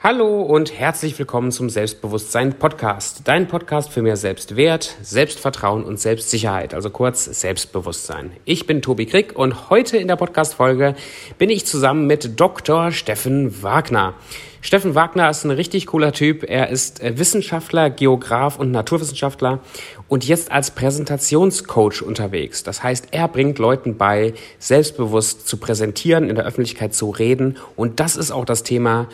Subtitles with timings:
[0.00, 3.22] Hallo und herzlich willkommen zum Selbstbewusstsein Podcast.
[3.24, 8.30] Dein Podcast für mehr Selbstwert, Selbstvertrauen und Selbstsicherheit, also kurz Selbstbewusstsein.
[8.44, 10.94] Ich bin Tobi Krick und heute in der Podcast Folge
[11.38, 12.92] bin ich zusammen mit Dr.
[12.92, 14.14] Steffen Wagner.
[14.60, 16.44] Steffen Wagner ist ein richtig cooler Typ.
[16.48, 19.58] Er ist äh, Wissenschaftler, Geograf und Naturwissenschaftler
[20.06, 22.62] und jetzt als Präsentationscoach unterwegs.
[22.62, 27.98] Das heißt, er bringt Leuten bei, selbstbewusst zu präsentieren, in der Öffentlichkeit zu reden und
[27.98, 29.08] das ist auch das Thema,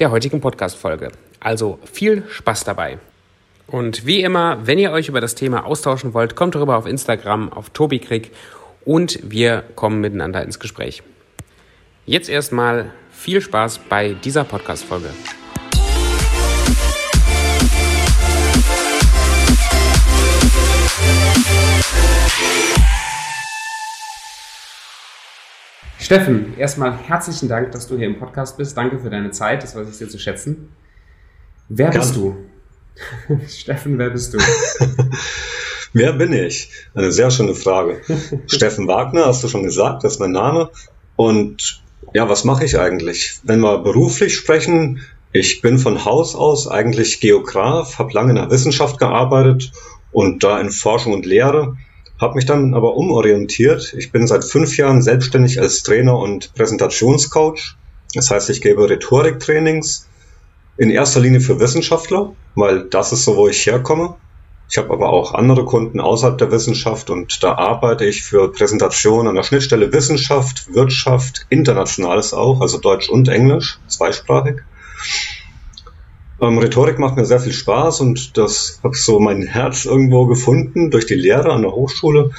[0.00, 1.12] der heutigen Podcast-Folge.
[1.38, 2.98] Also viel Spaß dabei.
[3.66, 7.52] Und wie immer, wenn ihr euch über das Thema austauschen wollt, kommt rüber auf Instagram,
[7.52, 8.32] auf TobiKrieg
[8.84, 11.02] und wir kommen miteinander ins Gespräch.
[12.06, 15.10] Jetzt erstmal viel Spaß bei dieser Podcast-Folge.
[26.10, 28.76] Steffen, erstmal herzlichen Dank, dass du hier im Podcast bist.
[28.76, 30.70] Danke für deine Zeit, das weiß ich sehr zu schätzen.
[31.68, 32.36] Wer bist du?
[33.46, 34.38] Steffen, wer bist du?
[35.92, 36.68] wer bin ich?
[36.96, 38.00] Eine sehr schöne Frage.
[38.48, 40.70] Steffen Wagner, hast du schon gesagt, das ist mein Name.
[41.14, 41.80] Und
[42.12, 43.38] ja, was mache ich eigentlich?
[43.44, 48.50] Wenn wir beruflich sprechen, ich bin von Haus aus eigentlich Geograf, habe lange in der
[48.50, 49.70] Wissenschaft gearbeitet
[50.10, 51.76] und da in Forschung und Lehre
[52.20, 53.94] habe mich dann aber umorientiert.
[53.96, 57.76] Ich bin seit fünf Jahren selbstständig als Trainer und Präsentationscoach.
[58.14, 60.06] Das heißt, ich gebe Rhetoriktrainings
[60.76, 64.16] in erster Linie für Wissenschaftler, weil das ist so, wo ich herkomme.
[64.68, 69.26] Ich habe aber auch andere Kunden außerhalb der Wissenschaft und da arbeite ich für Präsentationen
[69.26, 74.60] an der Schnittstelle Wissenschaft, Wirtschaft, internationales auch, also Deutsch und Englisch, zweisprachig.
[76.40, 80.26] Ähm, Rhetorik macht mir sehr viel Spaß und das habe ich so mein Herz irgendwo
[80.26, 82.30] gefunden durch die Lehre an der Hochschule.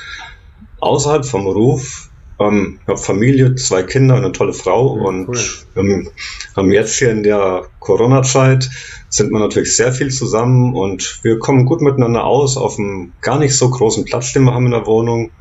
[0.80, 5.40] Außerhalb vom Beruf ähm, ich habe Familie, zwei Kinder, eine tolle Frau ja, und cool.
[5.76, 6.10] ähm,
[6.56, 8.70] haben jetzt hier in der Corona-Zeit
[9.10, 13.40] sind wir natürlich sehr viel zusammen und wir kommen gut miteinander aus auf einem gar
[13.40, 15.32] nicht so großen Platz, den wir haben in der Wohnung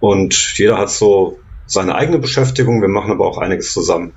[0.00, 4.12] und jeder hat so seine eigene Beschäftigung, wir machen aber auch einiges zusammen.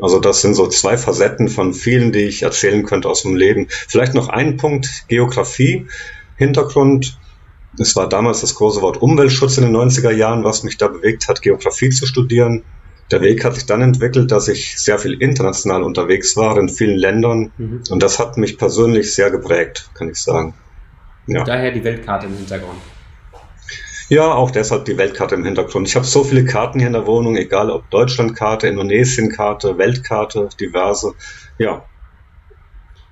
[0.00, 3.68] Also das sind so zwei Facetten von vielen, die ich erzählen könnte aus dem Leben.
[3.68, 5.86] Vielleicht noch ein Punkt, Geografie,
[6.36, 7.18] Hintergrund.
[7.78, 11.28] Es war damals das große Wort Umweltschutz in den 90er Jahren, was mich da bewegt
[11.28, 12.64] hat, Geografie zu studieren.
[13.10, 16.96] Der Weg hat sich dann entwickelt, dass ich sehr viel international unterwegs war, in vielen
[16.96, 17.52] Ländern.
[17.58, 17.82] Mhm.
[17.90, 20.54] Und das hat mich persönlich sehr geprägt, kann ich sagen.
[21.26, 21.44] Ja.
[21.44, 22.78] Daher die Weltkarte im Hintergrund.
[24.08, 25.88] Ja, auch deshalb die Weltkarte im Hintergrund.
[25.88, 31.14] Ich habe so viele Karten hier in der Wohnung, egal ob Deutschlandkarte, Indonesienkarte, Weltkarte, diverse.
[31.58, 31.84] Ja.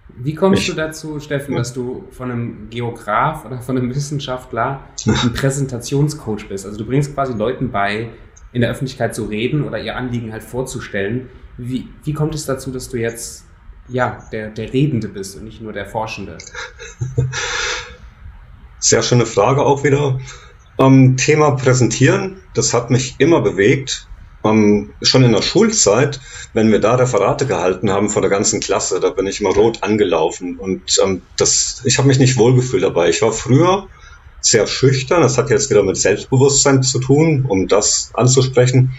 [0.08, 4.80] Wie kommst ich, du dazu, Steffen, dass du von einem Geograf oder von einem Wissenschaftler
[5.06, 6.66] ein Präsentationscoach bist?
[6.66, 8.10] Also du bringst quasi Leuten bei,
[8.52, 11.30] in der Öffentlichkeit zu reden oder ihr Anliegen halt vorzustellen.
[11.56, 13.46] Wie, wie kommt es dazu, dass du jetzt
[13.88, 16.36] ja, der, der Redende bist und nicht nur der Forschende?
[18.78, 20.18] Sehr schöne Frage auch wieder.
[20.78, 24.08] Ähm, Thema Präsentieren, das hat mich immer bewegt.
[24.44, 26.20] Ähm, schon in der Schulzeit,
[26.52, 29.82] wenn wir da Referate gehalten haben vor der ganzen Klasse, da bin ich immer rot
[29.82, 33.08] angelaufen und ähm, das, ich habe mich nicht wohlgefühlt dabei.
[33.08, 33.88] Ich war früher
[34.40, 38.94] sehr schüchtern, das hat jetzt wieder mit Selbstbewusstsein zu tun, um das anzusprechen.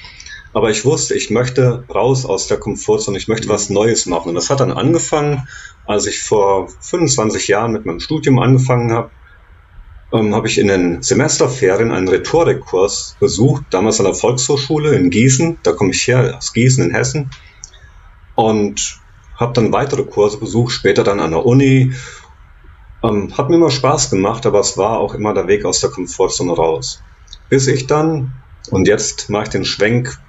[0.54, 4.30] Aber ich wusste, ich möchte raus aus der Komfortzone, ich möchte was Neues machen.
[4.30, 5.48] Und das hat dann angefangen,
[5.86, 9.12] als ich vor 25 Jahren mit meinem Studium angefangen habe
[10.14, 15.58] ähm, habe ich in den Semesterferien einen Rhetorikkurs besucht, damals an der Volkshochschule in Gießen.
[15.64, 17.32] Da komme ich her, aus Gießen in Hessen.
[18.36, 19.00] Und
[19.36, 21.94] habe dann weitere Kurse besucht, später dann an der Uni.
[23.04, 25.90] Ähm, hat mir immer Spaß gemacht, aber es war auch immer der Weg aus der
[25.90, 27.02] Komfortzone raus.
[27.50, 28.34] Bis ich dann,
[28.70, 30.20] und jetzt mache ich den Schwenk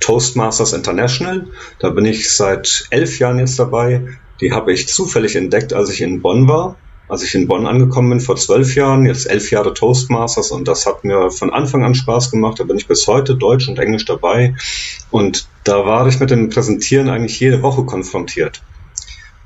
[0.00, 1.46] Toastmasters International,
[1.78, 4.18] da bin ich seit elf Jahren jetzt dabei.
[4.40, 6.76] Die habe ich zufällig entdeckt, als ich in Bonn war
[7.12, 10.86] als ich in Bonn angekommen bin vor zwölf Jahren, jetzt elf Jahre Toastmasters und das
[10.86, 12.58] hat mir von Anfang an Spaß gemacht.
[12.58, 14.54] Da bin ich bis heute Deutsch und Englisch dabei
[15.10, 18.62] und da war ich mit dem Präsentieren eigentlich jede Woche konfrontiert.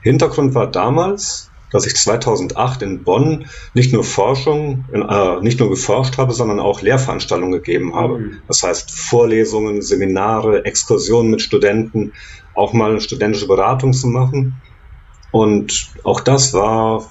[0.00, 6.18] Hintergrund war damals, dass ich 2008 in Bonn nicht nur Forschung, äh, nicht nur geforscht
[6.18, 8.18] habe, sondern auch Lehrveranstaltungen gegeben habe.
[8.18, 8.36] Mhm.
[8.46, 12.12] Das heißt Vorlesungen, Seminare, Exkursionen mit Studenten,
[12.54, 14.54] auch mal eine studentische Beratung zu machen.
[15.32, 17.10] Und auch das war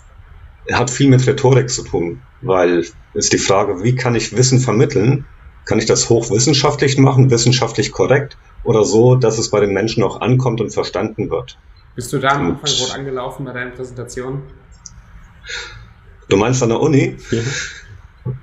[0.71, 5.25] hat viel mit Rhetorik zu tun, weil ist die Frage, wie kann ich Wissen vermitteln?
[5.65, 10.21] Kann ich das hochwissenschaftlich machen, wissenschaftlich korrekt oder so, dass es bei den Menschen auch
[10.21, 11.57] ankommt und verstanden wird?
[11.95, 14.43] Bist du da am Anfang rot angelaufen bei deinen Präsentationen?
[16.27, 17.17] Du meinst an der Uni?
[17.31, 17.41] Ja.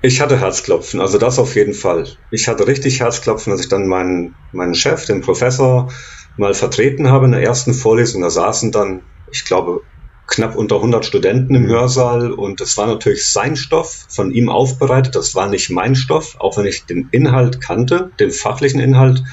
[0.01, 2.07] Ich hatte Herzklopfen, also das auf jeden Fall.
[2.31, 5.91] Ich hatte richtig Herzklopfen, als ich dann meinen, meinen Chef, den Professor,
[6.37, 8.21] mal vertreten habe in der ersten Vorlesung.
[8.21, 9.01] Da saßen dann
[9.33, 9.81] ich glaube,
[10.27, 15.15] knapp unter 100 Studenten im Hörsaal und es war natürlich sein Stoff, von ihm aufbereitet.
[15.15, 19.23] Das war nicht mein Stoff, auch wenn ich den Inhalt kannte, den fachlichen Inhalt.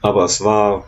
[0.00, 0.86] Aber es war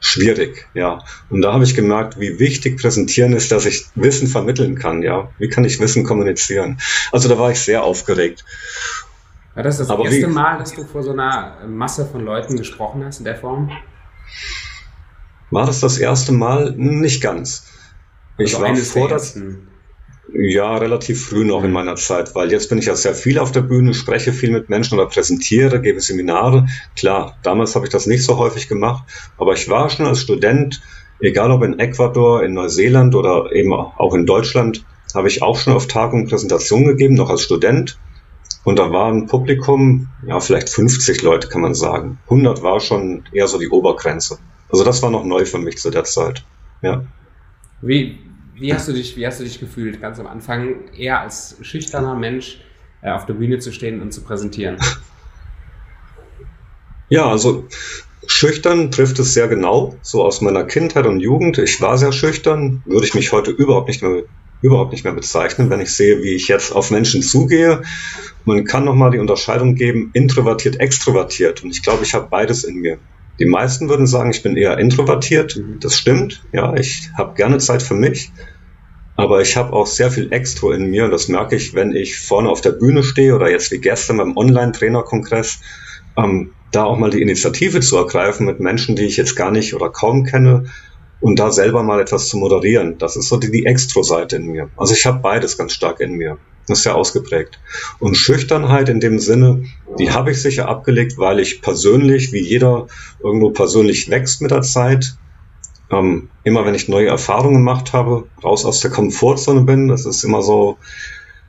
[0.00, 1.02] schwierig, ja.
[1.30, 5.30] Und da habe ich gemerkt, wie wichtig Präsentieren ist, dass ich Wissen vermitteln kann, ja.
[5.38, 6.80] Wie kann ich Wissen kommunizieren?
[7.12, 8.44] Also da war ich sehr aufgeregt.
[9.54, 12.56] War das das Aber erste wie, Mal, dass du vor so einer Masse von Leuten
[12.56, 13.70] gesprochen hast in der Form?
[15.50, 16.72] War das das erste Mal?
[16.76, 17.66] Nicht ganz.
[18.38, 19.20] Ich also war vor der,
[20.32, 23.50] ja, relativ früh noch in meiner Zeit, weil jetzt bin ich ja sehr viel auf
[23.50, 26.66] der Bühne, spreche viel mit Menschen oder präsentiere, gebe Seminare.
[26.96, 29.04] Klar, damals habe ich das nicht so häufig gemacht,
[29.38, 30.82] aber ich war schon als Student,
[31.20, 35.72] egal ob in Ecuador, in Neuseeland oder eben auch in Deutschland, habe ich auch schon
[35.72, 37.98] auf Tagungen Präsentationen gegeben, noch als Student.
[38.64, 42.18] Und da war ein Publikum, ja, vielleicht 50 Leute kann man sagen.
[42.24, 44.38] 100 war schon eher so die Obergrenze.
[44.70, 46.44] Also das war noch neu für mich zu der Zeit.
[46.82, 47.04] Ja.
[47.80, 48.18] Wie,
[48.60, 52.14] wie hast du dich, wie hast du dich gefühlt, ganz am Anfang eher als schüchterner
[52.14, 52.60] Mensch
[53.02, 54.76] äh, auf der Bühne zu stehen und zu präsentieren?
[57.10, 57.66] Ja, also
[58.26, 61.56] schüchtern trifft es sehr genau, so aus meiner Kindheit und Jugend.
[61.56, 64.24] Ich war sehr schüchtern, würde ich mich heute überhaupt nicht mehr
[64.60, 67.82] überhaupt nicht mehr bezeichnen, wenn ich sehe, wie ich jetzt auf Menschen zugehe.
[68.44, 71.62] Man kann nochmal die Unterscheidung geben, introvertiert, extrovertiert.
[71.62, 72.98] Und ich glaube, ich habe beides in mir.
[73.38, 75.56] Die meisten würden sagen, ich bin eher introvertiert.
[75.56, 75.80] Mhm.
[75.80, 76.44] Das stimmt.
[76.52, 78.32] Ja, ich habe gerne Zeit für mich.
[79.16, 81.04] Aber ich habe auch sehr viel Extra in mir.
[81.04, 84.18] Und das merke ich, wenn ich vorne auf der Bühne stehe oder jetzt wie gestern
[84.18, 85.60] beim Online-Trainer-Kongress,
[86.16, 89.74] ähm, da auch mal die Initiative zu ergreifen mit Menschen, die ich jetzt gar nicht
[89.74, 90.66] oder kaum kenne
[91.20, 92.98] und da selber mal etwas zu moderieren.
[92.98, 94.70] Das ist so die, die Extro-Seite in mir.
[94.76, 96.38] Also ich habe beides ganz stark in mir.
[96.68, 97.58] Das ist ja ausgeprägt.
[97.98, 99.64] Und Schüchternheit in dem Sinne,
[99.98, 102.86] die habe ich sicher abgelegt, weil ich persönlich, wie jeder
[103.22, 105.16] irgendwo persönlich wächst mit der Zeit,
[105.90, 110.22] ähm, immer wenn ich neue Erfahrungen gemacht habe, raus aus der Komfortzone bin, das ist
[110.24, 110.76] immer so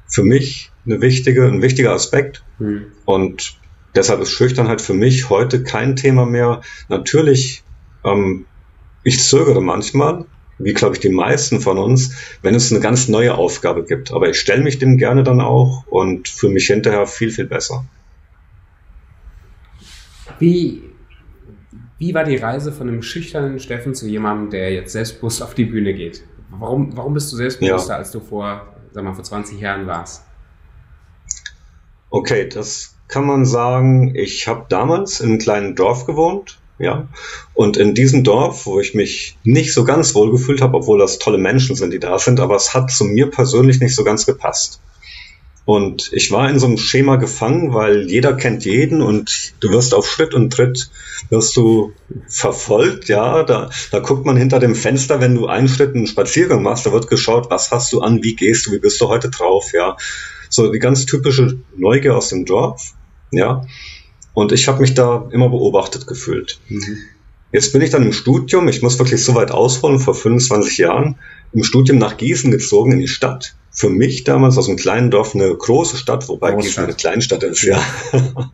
[0.08, 2.44] für mich eine wichtige, ein wichtiger Aspekt.
[2.58, 2.86] Mhm.
[3.06, 3.60] Und
[3.96, 6.62] deshalb ist Schüchternheit für mich heute kein Thema mehr.
[6.88, 7.64] Natürlich,
[8.04, 8.46] ähm,
[9.04, 10.26] ich zögere manchmal,
[10.60, 14.12] wie glaube ich die meisten von uns, wenn es eine ganz neue Aufgabe gibt.
[14.12, 17.86] Aber ich stelle mich dem gerne dann auch und fühle mich hinterher viel, viel besser.
[20.38, 20.84] Wie,
[21.98, 25.66] wie war die Reise von einem schüchternen Steffen zu jemandem, der jetzt selbstbewusst auf die
[25.66, 26.24] Bühne geht?
[26.52, 27.98] Warum, warum bist du selbstbewusster, ja.
[27.98, 30.24] als du vor, sag mal, vor 20 Jahren warst?
[32.10, 34.16] Okay, das kann man sagen.
[34.16, 37.08] Ich habe damals in einem kleinen Dorf gewohnt ja.
[37.54, 41.20] Und in diesem Dorf, wo ich mich nicht so ganz wohl gefühlt habe, obwohl das
[41.20, 44.26] tolle Menschen sind, die da sind, aber es hat zu mir persönlich nicht so ganz
[44.26, 44.82] gepasst.
[45.66, 49.94] Und ich war in so einem Schema gefangen, weil jeder kennt jeden und du wirst
[49.94, 50.90] auf Schritt und Tritt
[51.30, 51.94] wirst du
[52.28, 56.64] verfolgt, ja, da, da guckt man hinter dem Fenster, wenn du einen Schritt einen Spaziergang
[56.64, 59.30] machst, da wird geschaut, was hast du an, wie gehst du, wie bist du heute
[59.30, 59.96] drauf, ja.
[60.50, 62.96] So die ganz typische Neugier aus dem Dorf,
[63.30, 63.64] ja.
[64.34, 66.60] Und ich habe mich da immer beobachtet gefühlt.
[66.70, 66.98] Mhm.
[67.52, 71.16] Jetzt bin ich dann im Studium, ich muss wirklich so weit ausholen, vor 25 Jahren,
[71.52, 73.56] im Studium nach Gießen gezogen in die Stadt.
[73.72, 76.64] Für mich damals aus einem kleinen Dorf eine große Stadt, wobei Großstadt.
[76.66, 77.82] Gießen eine Kleinstadt ist, ja.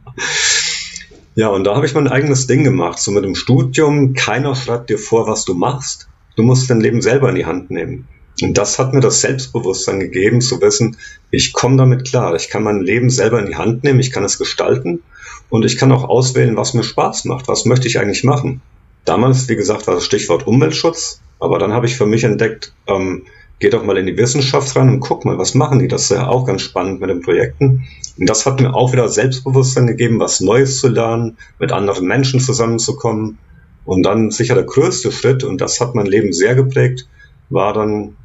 [1.35, 4.13] ja, und da habe ich mein eigenes Ding gemacht, so mit dem Studium.
[4.13, 6.07] Keiner schreibt dir vor, was du machst.
[6.37, 8.07] Du musst dein Leben selber in die Hand nehmen.
[8.41, 10.97] Und das hat mir das Selbstbewusstsein gegeben, zu wissen,
[11.31, 12.35] ich komme damit klar.
[12.35, 15.01] Ich kann mein Leben selber in die Hand nehmen, ich kann es gestalten
[15.49, 17.47] und ich kann auch auswählen, was mir Spaß macht.
[17.47, 18.61] Was möchte ich eigentlich machen?
[19.05, 23.23] Damals, wie gesagt, war das Stichwort Umweltschutz, aber dann habe ich für mich entdeckt, ähm,
[23.59, 25.87] geh doch mal in die Wissenschaft rein und guck mal, was machen die?
[25.87, 27.87] Das ist ja auch ganz spannend mit den Projekten.
[28.17, 32.39] Und das hat mir auch wieder Selbstbewusstsein gegeben, was Neues zu lernen, mit anderen Menschen
[32.39, 33.37] zusammenzukommen.
[33.85, 37.07] Und dann sicher der größte Schritt, und das hat mein Leben sehr geprägt,
[37.49, 38.15] war dann,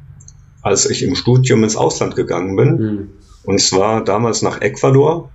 [0.61, 2.69] als ich im Studium ins Ausland gegangen bin.
[2.77, 3.09] Mhm.
[3.43, 5.29] Und zwar damals nach Ecuador.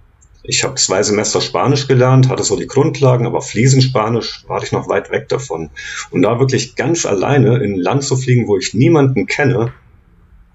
[0.49, 4.89] Ich habe zwei Semester Spanisch gelernt, hatte so die Grundlagen, aber Fliesenspanisch war ich noch
[4.89, 5.71] weit weg davon.
[6.11, 9.73] Und da wirklich ganz alleine in ein Land zu fliegen, wo ich niemanden kenne,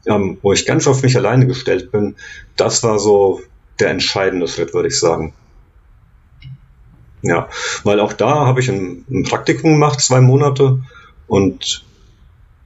[0.06, 2.16] ähm, wo ich ganz auf mich alleine gestellt bin,
[2.56, 3.42] das war so
[3.80, 5.34] der entscheidende Schritt, würde ich sagen.
[7.22, 7.50] Ja,
[7.84, 10.80] weil auch da habe ich ein, ein Praktikum gemacht, zwei Monate,
[11.28, 11.86] und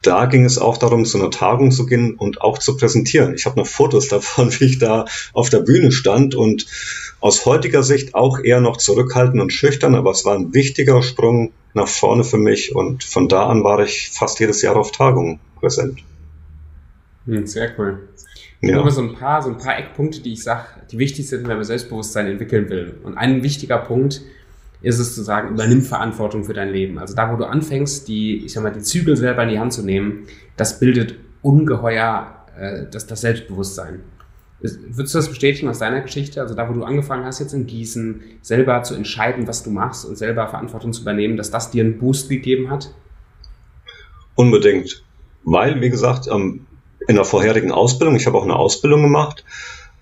[0.06, 3.34] da ging es auch darum, zu einer Tagung zu gehen und auch zu präsentieren.
[3.36, 6.68] Ich habe noch Fotos davon, wie ich da auf der Bühne stand und
[7.22, 11.52] aus heutiger Sicht auch eher noch zurückhaltend und schüchtern, aber es war ein wichtiger Sprung
[11.74, 15.40] nach vorne für mich und von da an war ich fast jedes Jahr auf Tagungen
[15.60, 16.00] präsent.
[17.26, 18.08] Hm, sehr cool.
[18.62, 18.78] Ich ja.
[18.78, 21.58] habe so ein paar, so ein paar Eckpunkte, die ich sage, die wichtig sind, wenn
[21.58, 22.96] man Selbstbewusstsein entwickeln will.
[23.04, 24.22] Und ein wichtiger Punkt
[24.86, 27.00] ist es zu sagen, übernimm Verantwortung für dein Leben.
[27.00, 29.74] Also da, wo du anfängst, die, ich sag mal, die Zügel selber in die Hand
[29.74, 30.28] zu nehmen,
[30.58, 34.02] das bildet ungeheuer äh, das, das Selbstbewusstsein.
[34.62, 36.40] Würdest du das bestätigen aus deiner Geschichte?
[36.40, 40.06] Also da, wo du angefangen hast, jetzt in Gießen, selber zu entscheiden, was du machst
[40.06, 42.94] und selber Verantwortung zu übernehmen, dass das dir einen Boost gegeben hat?
[44.36, 45.04] Unbedingt.
[45.44, 46.68] Weil, wie gesagt, ähm,
[47.08, 49.44] in der vorherigen Ausbildung, ich habe auch eine Ausbildung gemacht,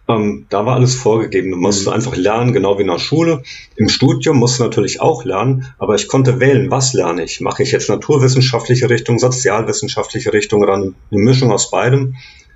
[0.07, 1.51] ähm, da war alles vorgegeben.
[1.51, 1.93] Du musst mhm.
[1.93, 3.43] einfach lernen, genau wie in der Schule.
[3.75, 7.39] Im Studium musst du natürlich auch lernen, aber ich konnte wählen, was lerne ich.
[7.39, 12.15] Mache ich jetzt naturwissenschaftliche Richtung, sozialwissenschaftliche Richtung oder eine Mischung aus beidem?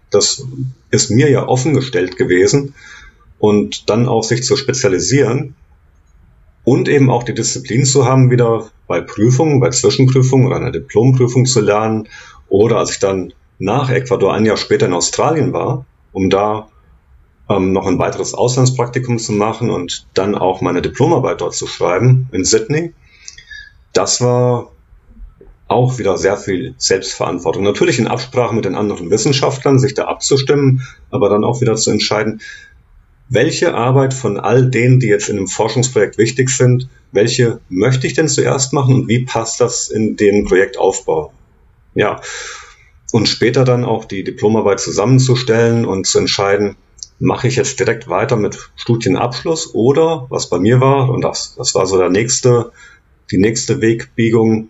[0.09, 0.45] Das
[0.91, 2.75] ist mir ja offen gestellt gewesen.
[3.39, 5.55] Und dann auch sich zu spezialisieren
[6.63, 11.45] und eben auch die Disziplin zu haben, wieder bei Prüfungen, bei Zwischenprüfungen oder einer Diplomprüfung
[11.45, 12.09] zu lernen.
[12.49, 16.67] Oder als ich dann nach Ecuador ein Jahr später in Australien war, um da
[17.49, 22.27] ähm, noch ein weiteres Auslandspraktikum zu machen und dann auch meine Diplomarbeit dort zu schreiben
[22.31, 22.93] in Sydney.
[23.93, 24.71] Das war
[25.67, 27.63] auch wieder sehr viel Selbstverantwortung.
[27.63, 31.91] Natürlich in Absprache mit den anderen Wissenschaftlern, sich da abzustimmen, aber dann auch wieder zu
[31.91, 32.41] entscheiden,
[33.29, 38.13] welche Arbeit von all denen, die jetzt in einem Forschungsprojekt wichtig sind, welche möchte ich
[38.13, 41.33] denn zuerst machen und wie passt das in den Projektaufbau?
[41.93, 42.21] Ja.
[43.11, 46.75] Und später dann auch die Diplomarbeit zusammenzustellen und zu entscheiden,
[47.19, 51.73] mache ich jetzt direkt weiter mit Studienabschluss oder, was bei mir war, und das, das
[51.75, 52.71] war so der nächste,
[53.31, 54.69] die nächste Wegbiegung,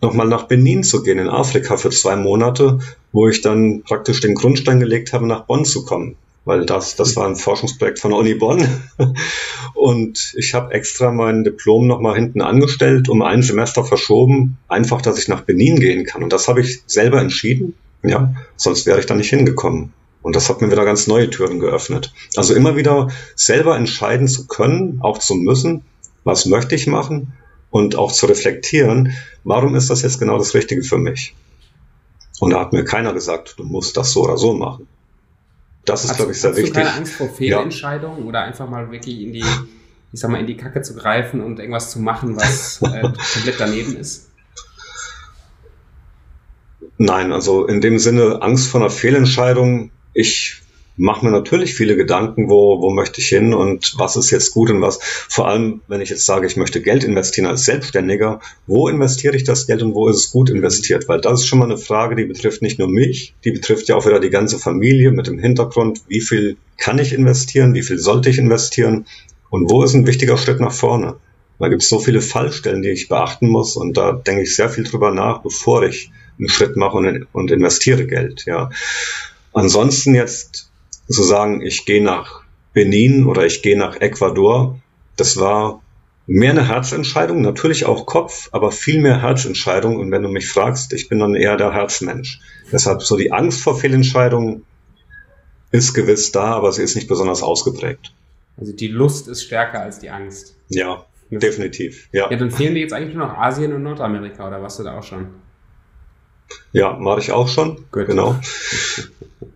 [0.00, 2.78] nochmal nach Benin zu gehen, in Afrika für zwei Monate,
[3.12, 6.16] wo ich dann praktisch den Grundstein gelegt habe, nach Bonn zu kommen.
[6.44, 8.64] Weil das, das war ein Forschungsprojekt von Uni Bonn.
[9.74, 15.18] Und ich habe extra mein Diplom nochmal hinten angestellt, um ein Semester verschoben, einfach, dass
[15.18, 16.22] ich nach Benin gehen kann.
[16.22, 17.74] Und das habe ich selber entschieden.
[18.04, 19.92] Ja, sonst wäre ich da nicht hingekommen.
[20.26, 22.12] Und das hat mir wieder ganz neue Türen geöffnet.
[22.34, 25.84] Also immer wieder selber entscheiden zu können, auch zu müssen,
[26.24, 27.34] was möchte ich machen
[27.70, 29.12] und auch zu reflektieren,
[29.44, 31.36] warum ist das jetzt genau das Richtige für mich?
[32.40, 34.88] Und da hat mir keiner gesagt, du musst das so oder so machen.
[35.84, 36.74] Das ist, glaube ich, sehr hast wichtig.
[36.74, 38.24] Hast du keine Angst vor Fehlentscheidungen ja.
[38.24, 39.44] oder einfach mal wirklich in die,
[40.12, 43.02] ich sag mal, in die Kacke zu greifen und irgendwas zu machen, was äh,
[43.32, 44.28] komplett daneben ist?
[46.98, 50.62] Nein, also in dem Sinne Angst vor einer Fehlentscheidung ich
[50.96, 54.70] mache mir natürlich viele Gedanken, wo, wo möchte ich hin und was ist jetzt gut
[54.70, 54.98] und was.
[55.02, 59.44] Vor allem, wenn ich jetzt sage, ich möchte Geld investieren als Selbstständiger, wo investiere ich
[59.44, 61.06] das Geld und wo ist es gut investiert?
[61.06, 63.96] Weil das ist schon mal eine Frage, die betrifft nicht nur mich, die betrifft ja
[63.96, 67.98] auch wieder die ganze Familie mit dem Hintergrund, wie viel kann ich investieren, wie viel
[67.98, 69.06] sollte ich investieren
[69.50, 71.16] und wo ist ein wichtiger Schritt nach vorne?
[71.58, 74.70] Da gibt es so viele Fallstellen, die ich beachten muss und da denke ich sehr
[74.70, 78.70] viel drüber nach, bevor ich einen Schritt mache und, und investiere Geld, ja.
[79.56, 80.70] Ansonsten jetzt
[81.08, 82.42] zu sagen, ich gehe nach
[82.74, 84.78] Benin oder ich gehe nach Ecuador,
[85.16, 85.82] das war
[86.26, 89.96] mehr eine Herzentscheidung, natürlich auch Kopf, aber viel mehr Herzentscheidung.
[89.96, 92.38] Und wenn du mich fragst, ich bin dann eher der Herzmensch.
[92.70, 94.66] Deshalb so die Angst vor Fehlentscheidungen
[95.70, 98.12] ist gewiss da, aber sie ist nicht besonders ausgeprägt.
[98.58, 100.54] Also die Lust ist stärker als die Angst.
[100.68, 102.10] Ja, das definitiv.
[102.12, 102.30] Ja.
[102.30, 104.98] ja, dann fehlen dir jetzt eigentlich nur noch Asien und Nordamerika, oder warst du da
[104.98, 105.28] auch schon?
[106.72, 107.84] Ja, mache ich auch schon.
[107.90, 108.06] Gut.
[108.06, 108.36] Genau.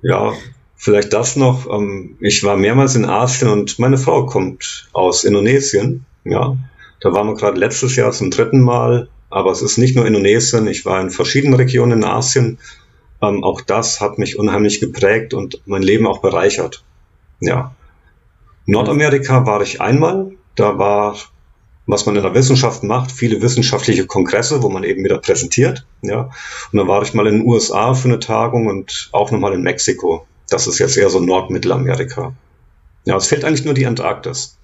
[0.02, 0.32] Ja,
[0.76, 1.68] vielleicht das noch.
[1.70, 6.06] Ähm, ich war mehrmals in Asien und meine Frau kommt aus Indonesien.
[6.24, 6.56] Ja,
[7.00, 9.08] da waren wir gerade letztes Jahr zum dritten Mal.
[9.28, 10.66] Aber es ist nicht nur Indonesien.
[10.66, 12.58] Ich war in verschiedenen Regionen in Asien.
[13.22, 16.82] Ähm, auch das hat mich unheimlich geprägt und mein Leben auch bereichert.
[17.40, 17.74] Ja.
[18.66, 20.32] Nordamerika war ich einmal.
[20.56, 21.16] Da war
[21.90, 25.86] was man in der Wissenschaft macht, viele wissenschaftliche Kongresse, wo man eben wieder präsentiert.
[26.02, 26.30] Ja.
[26.72, 29.62] Und dann war ich mal in den USA für eine Tagung und auch nochmal in
[29.62, 30.26] Mexiko.
[30.48, 32.34] Das ist jetzt eher so Nordmittelamerika.
[33.04, 34.58] Ja, es fehlt eigentlich nur die Antarktis.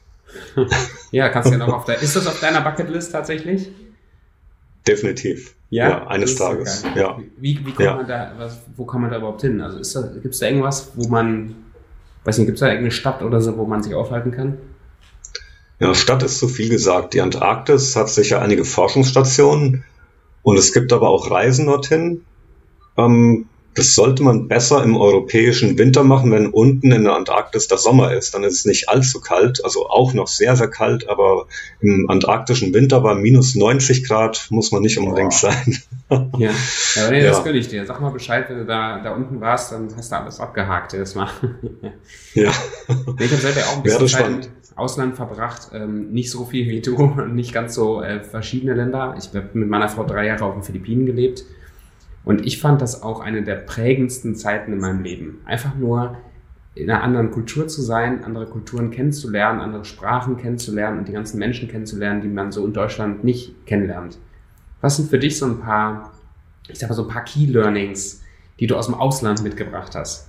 [1.10, 2.02] ja, kannst du ja noch auf der.
[2.02, 3.68] Ist das auf deiner Bucketlist tatsächlich?
[4.86, 5.54] Definitiv.
[5.70, 6.84] Ja, ja eines Tages.
[6.94, 7.18] Ja.
[7.38, 7.96] Wie, wie kommt ja.
[7.96, 9.60] man da, was, wo kann man da überhaupt hin?
[9.60, 9.78] Also
[10.20, 11.56] gibt es da irgendwas, wo man,
[12.24, 14.58] weiß nicht, gibt es da irgendeine Stadt oder so, wo man sich aufhalten kann?
[15.78, 17.14] Ja, Stadt ist zu viel gesagt.
[17.14, 19.84] Die Antarktis hat sicher einige Forschungsstationen
[20.42, 22.24] und es gibt aber auch Reisen dorthin.
[22.96, 27.76] Ähm, das sollte man besser im europäischen Winter machen, wenn unten in der Antarktis der
[27.76, 28.34] Sommer ist.
[28.34, 31.46] Dann ist es nicht allzu kalt, also auch noch sehr, sehr kalt, aber
[31.80, 35.52] im antarktischen Winter bei minus 90 Grad muss man nicht unbedingt Boah.
[35.52, 35.76] sein.
[36.38, 36.50] ja,
[36.94, 37.30] ja, nee, ja.
[37.30, 37.84] das gönne ich dir.
[37.84, 41.14] Sag mal Bescheid, wenn du da, da unten warst, dann hast du alles abgehakt jedes
[41.14, 41.28] Mal.
[42.34, 42.50] ja.
[43.18, 44.42] Ich habe selber auch ein bisschen Zeit im
[44.76, 46.96] Ausland verbracht, ähm, nicht so viel wie du,
[47.32, 49.16] nicht ganz so äh, verschiedene Länder.
[49.18, 51.44] Ich habe mit meiner Frau drei Jahre auf den Philippinen gelebt
[52.26, 55.40] und ich fand das auch eine der prägendsten Zeiten in meinem Leben.
[55.44, 56.16] Einfach nur
[56.74, 61.38] in einer anderen Kultur zu sein, andere Kulturen kennenzulernen, andere Sprachen kennenzulernen und die ganzen
[61.38, 64.18] Menschen kennenzulernen, die man so in Deutschland nicht kennenlernt.
[64.80, 66.12] Was sind für dich so ein paar,
[66.68, 68.22] ich sag mal so ein paar Key Learnings,
[68.58, 70.26] die du aus dem Ausland mitgebracht hast?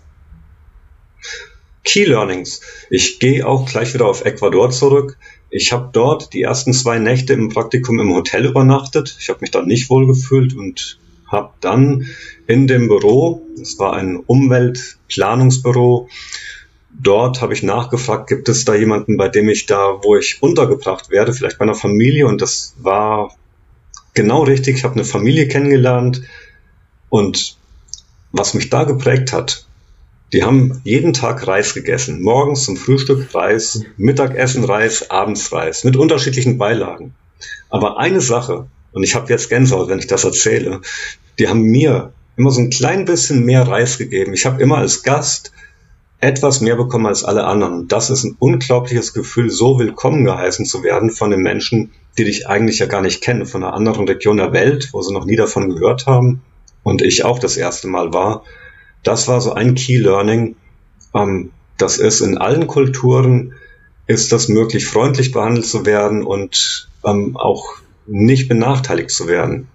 [1.84, 2.62] Key Learnings.
[2.92, 5.18] Ich gehe auch gleich wieder auf Ecuador zurück.
[5.50, 9.18] Ich habe dort die ersten zwei Nächte im Praktikum im Hotel übernachtet.
[9.20, 12.08] Ich habe mich da nicht wohl gefühlt und habe dann
[12.48, 16.10] in dem Büro, es war ein Umweltplanungsbüro,
[16.90, 21.10] dort habe ich nachgefragt, gibt es da jemanden, bei dem ich da, wo ich untergebracht
[21.10, 23.36] werde, vielleicht bei einer Familie und das war
[24.14, 24.78] genau richtig.
[24.78, 26.22] Ich habe eine Familie kennengelernt
[27.10, 27.58] und
[28.32, 29.66] was mich da geprägt hat,
[30.34, 32.22] die haben jeden Tag Reis gegessen.
[32.22, 37.16] Morgens zum Frühstück Reis, Mittagessen Reis, abends Reis mit unterschiedlichen Beilagen.
[37.70, 38.68] Aber eine Sache,
[38.98, 40.82] und ich habe jetzt Gänsehaut, wenn ich das erzähle,
[41.40, 44.34] die haben mir immer so ein klein bisschen mehr Reis gegeben.
[44.34, 45.54] Ich habe immer als Gast
[46.20, 47.74] etwas mehr bekommen als alle anderen.
[47.74, 52.26] Und das ist ein unglaubliches Gefühl, so willkommen geheißen zu werden von den Menschen, die
[52.26, 55.26] dich eigentlich ja gar nicht kennen, von einer anderen Region der Welt, wo sie noch
[55.26, 56.42] nie davon gehört haben
[56.84, 58.44] und ich auch das erste Mal war
[59.08, 60.56] das war so ein Key Learning.
[61.14, 63.54] Ähm, das ist in allen Kulturen
[64.06, 67.76] ist das möglich, freundlich behandelt zu werden und ähm, auch
[68.08, 69.68] nicht benachteiligt zu werden.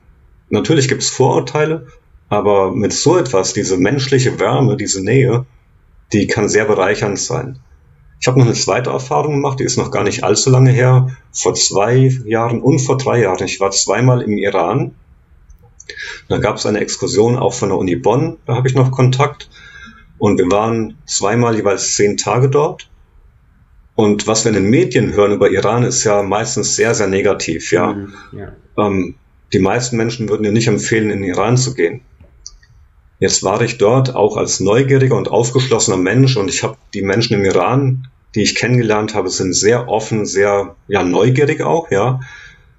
[0.48, 1.86] Natürlich gibt es Vorurteile,
[2.28, 5.46] aber mit so etwas, diese menschliche Wärme, diese Nähe,
[6.12, 7.58] die kann sehr bereichernd sein.
[8.20, 11.16] Ich habe noch eine zweite Erfahrung gemacht, die ist noch gar nicht allzu lange her,
[11.32, 13.44] vor zwei Jahren und vor drei Jahren.
[13.44, 14.94] Ich war zweimal im Iran
[16.28, 19.50] da gab es eine Exkursion auch von der Uni Bonn, da habe ich noch Kontakt.
[20.18, 22.88] Und wir waren zweimal jeweils zehn Tage dort.
[23.94, 27.72] Und was wir in den Medien hören über Iran, ist ja meistens sehr, sehr negativ.
[27.72, 27.92] Ja.
[27.92, 28.52] Mhm, ja.
[28.78, 29.16] Ähm,
[29.52, 32.00] die meisten Menschen würden dir nicht empfehlen, in den Iran zu gehen.
[33.18, 37.34] Jetzt war ich dort auch als neugieriger und aufgeschlossener Mensch und ich habe die Menschen
[37.34, 42.20] im Iran, die ich kennengelernt habe, sind sehr offen, sehr ja neugierig auch, ja.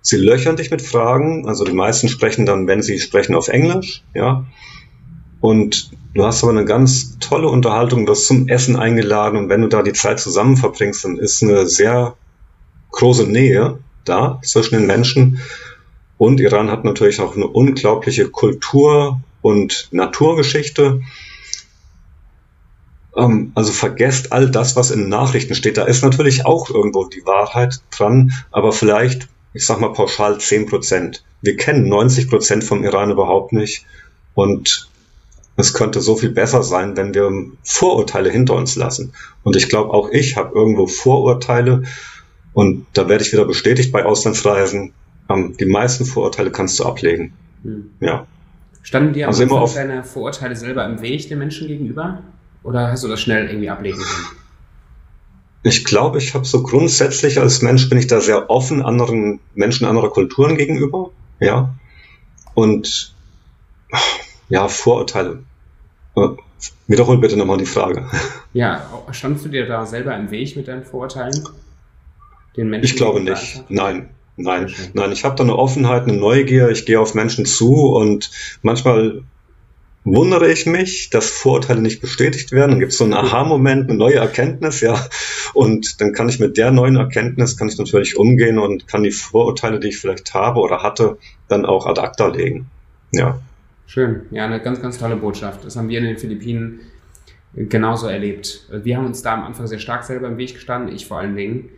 [0.01, 4.03] Sie löchern dich mit Fragen, also die meisten sprechen dann, wenn sie sprechen, auf Englisch,
[4.13, 4.45] ja.
[5.43, 9.61] Und du hast aber eine ganz tolle Unterhaltung, du wirst zum Essen eingeladen und wenn
[9.61, 12.15] du da die Zeit zusammen verbringst, dann ist eine sehr
[12.91, 15.41] große Nähe da zwischen den Menschen.
[16.17, 21.01] Und Iran hat natürlich auch eine unglaubliche Kultur und Naturgeschichte.
[23.17, 25.75] Ähm, also vergesst all das, was in Nachrichten steht.
[25.75, 30.67] Da ist natürlich auch irgendwo die Wahrheit dran, aber vielleicht ich sag mal pauschal 10
[30.67, 31.25] Prozent.
[31.41, 33.85] Wir kennen 90 Prozent vom Iran überhaupt nicht.
[34.35, 34.89] Und
[35.55, 37.31] es könnte so viel besser sein, wenn wir
[37.63, 39.13] Vorurteile hinter uns lassen.
[39.43, 41.83] Und ich glaube, auch ich habe irgendwo Vorurteile.
[42.53, 44.93] Und da werde ich wieder bestätigt bei Auslandsreisen.
[45.29, 47.33] Ähm, die meisten Vorurteile kannst du ablegen.
[47.63, 47.91] Hm.
[47.99, 48.25] Ja.
[48.81, 52.23] Standen dir also immer deine Vorurteile selber im Weg den Menschen gegenüber?
[52.63, 54.27] Oder hast du das schnell irgendwie ablegen können?
[55.63, 59.85] Ich glaube, ich habe so grundsätzlich als Mensch bin ich da sehr offen anderen Menschen
[59.85, 61.73] anderer Kulturen gegenüber, ja.
[62.53, 63.13] Und
[64.53, 65.39] ja, Vorurteile.
[66.87, 68.07] Wiederhol bitte nochmal die Frage.
[68.53, 71.43] Ja, standst du dir da selber im Weg mit deinen Vorurteilen?
[72.55, 73.63] Den Menschen ich glaube nicht.
[73.69, 74.09] Nein.
[74.35, 78.31] Nein, nein, ich habe da eine Offenheit, eine Neugier, ich gehe auf Menschen zu und
[78.63, 79.21] manchmal
[80.03, 82.71] wundere ich mich, dass Vorurteile nicht bestätigt werden.
[82.71, 84.99] Dann gibt es so einen Aha-Moment, eine neue Erkenntnis, ja.
[85.53, 89.11] Und dann kann ich mit der neuen Erkenntnis, kann ich natürlich umgehen und kann die
[89.11, 92.71] Vorurteile, die ich vielleicht habe oder hatte, dann auch ad acta legen.
[93.11, 93.39] Ja.
[93.85, 94.23] Schön.
[94.31, 95.65] Ja, eine ganz, ganz tolle Botschaft.
[95.65, 96.79] Das haben wir in den Philippinen
[97.55, 98.67] genauso erlebt.
[98.71, 101.35] Wir haben uns da am Anfang sehr stark selber im Weg gestanden, ich vor allen
[101.35, 101.69] Dingen,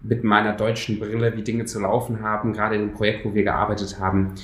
[0.00, 3.42] mit meiner deutschen Brille, wie Dinge zu laufen haben, gerade in dem Projekt, wo wir
[3.42, 4.34] gearbeitet haben.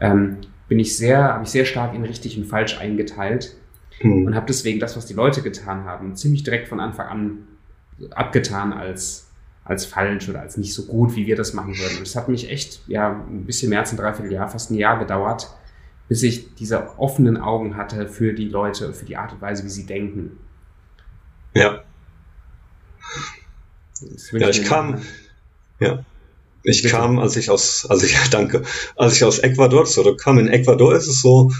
[0.00, 3.56] Ähm, bin ich sehr, habe ich sehr stark in richtig und falsch eingeteilt
[4.02, 4.26] mhm.
[4.26, 7.38] und habe deswegen das, was die Leute getan haben, ziemlich direkt von Anfang an
[8.12, 9.30] abgetan als,
[9.64, 11.98] als falsch oder als nicht so gut, wie wir das machen würden.
[11.98, 14.98] Und es hat mich echt, ja, ein bisschen mehr als ein Dreivierteljahr, fast ein Jahr
[14.98, 15.50] gedauert,
[16.10, 19.68] bis ich diese offenen Augen hatte für die Leute, für die Art und Weise, wie
[19.68, 20.40] sie denken.
[21.54, 21.84] Ja.
[24.32, 25.02] Ja, ich kam,
[25.78, 26.04] ja,
[26.64, 26.96] ich Bitte.
[26.96, 28.64] kam, als ich aus, also ich danke,
[28.96, 30.40] als ich aus Ecuador zurückkam.
[30.40, 31.52] In Ecuador ist es so,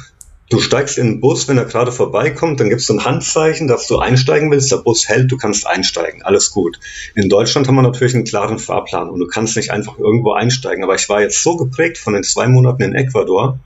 [0.48, 3.86] du steigst in den Bus, wenn er gerade vorbeikommt, dann gibst du ein Handzeichen, dass
[3.86, 4.72] du einsteigen willst.
[4.72, 6.80] Der Bus hält, du kannst einsteigen, alles gut.
[7.14, 10.82] In Deutschland haben wir natürlich einen klaren Fahrplan und du kannst nicht einfach irgendwo einsteigen.
[10.82, 13.60] Aber ich war jetzt so geprägt von den zwei Monaten in Ecuador,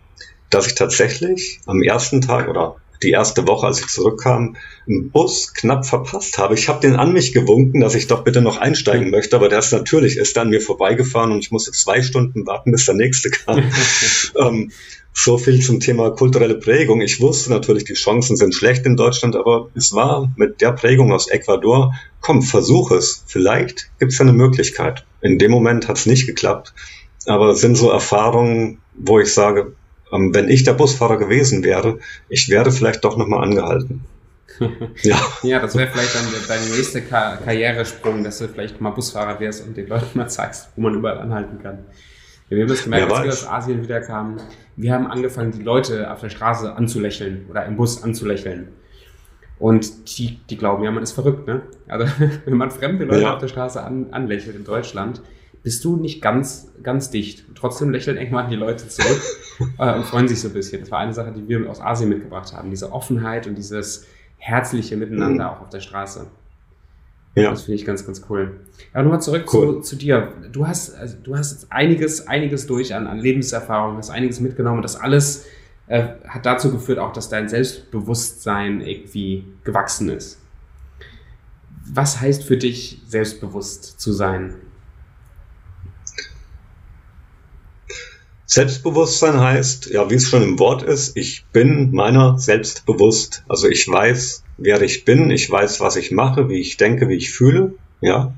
[0.55, 5.53] dass ich tatsächlich am ersten Tag oder die erste Woche, als ich zurückkam, einen Bus
[5.53, 6.55] knapp verpasst habe.
[6.55, 9.59] Ich habe den an mich gewunken, dass ich doch bitte noch einsteigen möchte, aber der
[9.59, 13.31] ist natürlich ist an mir vorbeigefahren und ich musste zwei Stunden warten, bis der nächste
[13.31, 13.63] kam.
[14.39, 14.71] ähm,
[15.13, 17.01] so viel zum Thema kulturelle Prägung.
[17.01, 21.13] Ich wusste natürlich, die Chancen sind schlecht in Deutschland, aber es war mit der Prägung
[21.13, 23.23] aus Ecuador, komm, versuch es.
[23.27, 25.05] Vielleicht gibt es eine Möglichkeit.
[25.21, 26.75] In dem Moment hat es nicht geklappt,
[27.27, 29.75] aber es sind so Erfahrungen, wo ich sage,
[30.11, 34.05] wenn ich der Busfahrer gewesen wäre, ich wäre vielleicht doch nochmal angehalten.
[35.03, 35.19] ja.
[35.43, 39.67] ja, das wäre vielleicht dann dein nächster Kar Karrieresprung, dass du vielleicht mal Busfahrer wärst
[39.67, 41.79] und den Leuten mal zeigst, wo man überall anhalten kann.
[42.49, 44.41] Wir haben das gemerkt, als wir aus Asien wieder kamen.
[44.77, 48.69] Wir haben angefangen, die Leute auf der Straße anzulächeln oder im Bus anzulächeln.
[49.59, 51.63] Und die, die glauben ja, man ist verrückt, ne?
[51.89, 52.07] Also,
[52.45, 53.35] wenn man fremde Leute ja.
[53.35, 55.23] auf der Straße an, anlächelt in Deutschland,
[55.65, 57.47] bist du nicht ganz, ganz dicht.
[57.57, 59.21] Trotzdem lächeln irgendwann die Leute zurück
[59.79, 60.81] äh, und freuen sich so ein bisschen.
[60.81, 62.71] Das war eine Sache, die wir aus Asien mitgebracht haben.
[62.71, 65.51] Diese Offenheit und dieses herzliche Miteinander mhm.
[65.51, 66.27] auch auf der Straße.
[67.35, 67.51] Ja.
[67.51, 68.61] Das finde ich ganz, ganz cool.
[68.93, 69.77] Aber nochmal zurück cool.
[69.77, 70.35] zu, zu, dir.
[70.53, 74.83] Du hast, also, du hast jetzt einiges, einiges durch an, an Lebenserfahrung, hast einiges mitgenommen.
[74.83, 75.47] Das alles
[75.87, 80.39] äh, hat dazu geführt, auch, dass dein Selbstbewusstsein irgendwie gewachsen ist.
[81.87, 84.55] Was heißt für dich, selbstbewusst zu sein?
[88.55, 93.43] Selbstbewusstsein heißt, ja, wie es schon im Wort ist, ich bin meiner selbst bewusst.
[93.49, 97.17] Also ich weiß, wer ich bin, ich weiß, was ich mache, wie ich denke, wie
[97.17, 98.33] ich fühle, ja.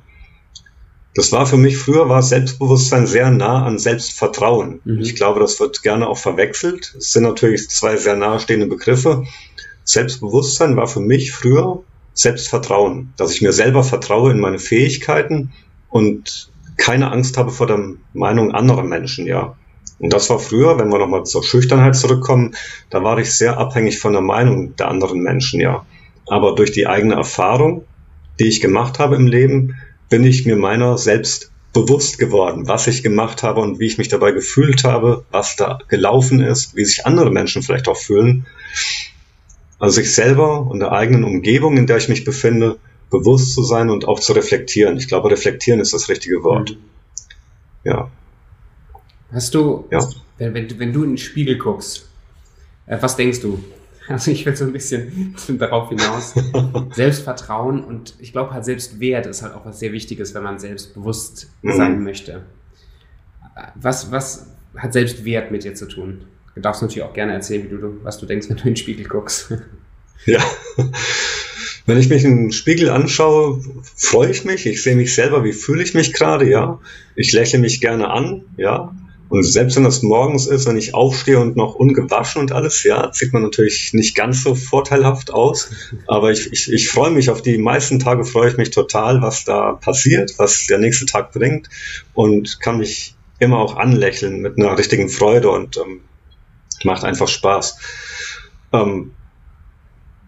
[1.14, 4.80] Das war für mich früher war Selbstbewusstsein sehr nah an Selbstvertrauen.
[4.84, 5.00] Mhm.
[5.02, 6.94] Ich glaube, das wird gerne auch verwechselt.
[6.96, 9.24] Es sind natürlich zwei sehr nahestehende Begriffe.
[9.84, 11.82] Selbstbewusstsein war für mich früher
[12.14, 15.52] Selbstvertrauen, dass ich mir selber vertraue in meine Fähigkeiten
[15.90, 19.58] und keine Angst habe vor der Meinung anderer Menschen, ja.
[19.98, 22.54] Und das war früher, wenn wir nochmal zur Schüchternheit zurückkommen,
[22.90, 25.86] da war ich sehr abhängig von der Meinung der anderen Menschen, ja.
[26.26, 27.84] Aber durch die eigene Erfahrung,
[28.38, 29.76] die ich gemacht habe im Leben,
[30.08, 34.08] bin ich mir meiner selbst bewusst geworden, was ich gemacht habe und wie ich mich
[34.08, 38.46] dabei gefühlt habe, was da gelaufen ist, wie sich andere Menschen vielleicht auch fühlen.
[39.78, 42.78] Also sich selber und der eigenen Umgebung, in der ich mich befinde,
[43.10, 44.96] bewusst zu sein und auch zu reflektieren.
[44.96, 46.70] Ich glaube, reflektieren ist das richtige Wort.
[46.70, 46.76] Mhm.
[47.84, 48.10] Ja.
[49.32, 49.98] Hast du, ja.
[50.38, 52.08] wenn, wenn, wenn du in den Spiegel guckst,
[52.86, 53.62] äh, was denkst du?
[54.08, 56.32] Also ich will so ein bisschen darauf hinaus.
[56.94, 61.50] Selbstvertrauen und ich glaube halt Selbstwert ist halt auch was sehr Wichtiges, wenn man selbstbewusst
[61.62, 61.76] mhm.
[61.76, 62.42] sein möchte.
[63.74, 66.20] Was, was hat Selbstwert mit dir zu tun?
[66.54, 68.76] Du darfst natürlich auch gerne erzählen, wie du, was du denkst, wenn du in den
[68.76, 69.52] Spiegel guckst.
[70.24, 70.40] Ja.
[71.86, 73.60] Wenn ich mich in den Spiegel anschaue,
[73.94, 74.66] freue ich mich.
[74.66, 76.80] Ich sehe mich selber, wie fühle ich mich gerade, ja.
[77.14, 78.94] Ich lächle mich gerne an, ja.
[79.28, 83.12] Und selbst wenn das morgens ist, wenn ich aufstehe und noch ungewaschen und alles, ja,
[83.12, 85.70] sieht man natürlich nicht ganz so vorteilhaft aus.
[86.06, 89.44] Aber ich, ich, ich freue mich auf die meisten Tage, freue ich mich total, was
[89.44, 91.68] da passiert, was der nächste Tag bringt
[92.14, 96.00] und kann mich immer auch anlächeln mit einer richtigen Freude und ähm,
[96.84, 97.78] macht einfach Spaß.
[98.72, 99.12] Ähm,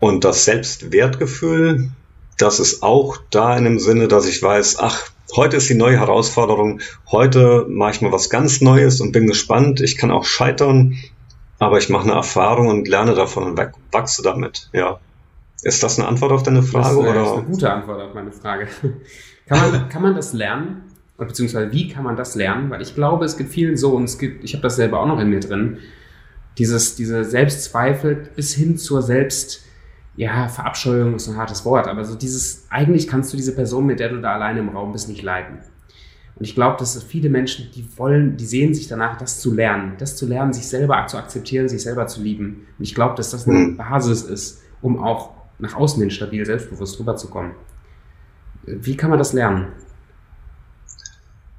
[0.00, 1.90] und das Selbstwertgefühl,
[2.38, 5.98] das ist auch da in dem Sinne, dass ich weiß, ach, heute ist die neue
[5.98, 9.80] Herausforderung, heute mache ich mal was ganz Neues und bin gespannt.
[9.80, 10.96] Ich kann auch scheitern,
[11.58, 13.60] aber ich mache eine Erfahrung und lerne davon und
[13.92, 14.70] wachse damit.
[14.72, 15.00] Ja.
[15.62, 16.96] Ist das eine Antwort auf deine Frage?
[16.96, 17.22] Das, äh, oder?
[17.22, 18.68] ist eine gute Antwort auf meine Frage.
[19.48, 20.84] kann, man, kann man das lernen?
[21.18, 22.70] Oder beziehungsweise wie kann man das lernen?
[22.70, 25.06] Weil ich glaube, es gibt vielen so, und es gibt, ich habe das selber auch
[25.06, 25.78] noch in mir drin,
[26.58, 29.64] dieses, diese Selbstzweifel bis hin zur Selbst,
[30.18, 34.00] ja, Verabscheuung ist ein hartes Wort, aber so dieses, eigentlich kannst du diese Person, mit
[34.00, 35.60] der du da alleine im Raum bist, nicht leiden.
[36.34, 39.92] Und ich glaube, dass viele Menschen, die wollen, die sehen sich danach, das zu lernen,
[39.98, 42.66] das zu lernen, sich selber zu akzeptieren, sich selber zu lieben.
[42.76, 43.76] Und ich glaube, dass das eine mhm.
[43.76, 47.52] Basis ist, um auch nach außen hin stabil selbstbewusst rüberzukommen.
[48.64, 49.68] Wie kann man das lernen?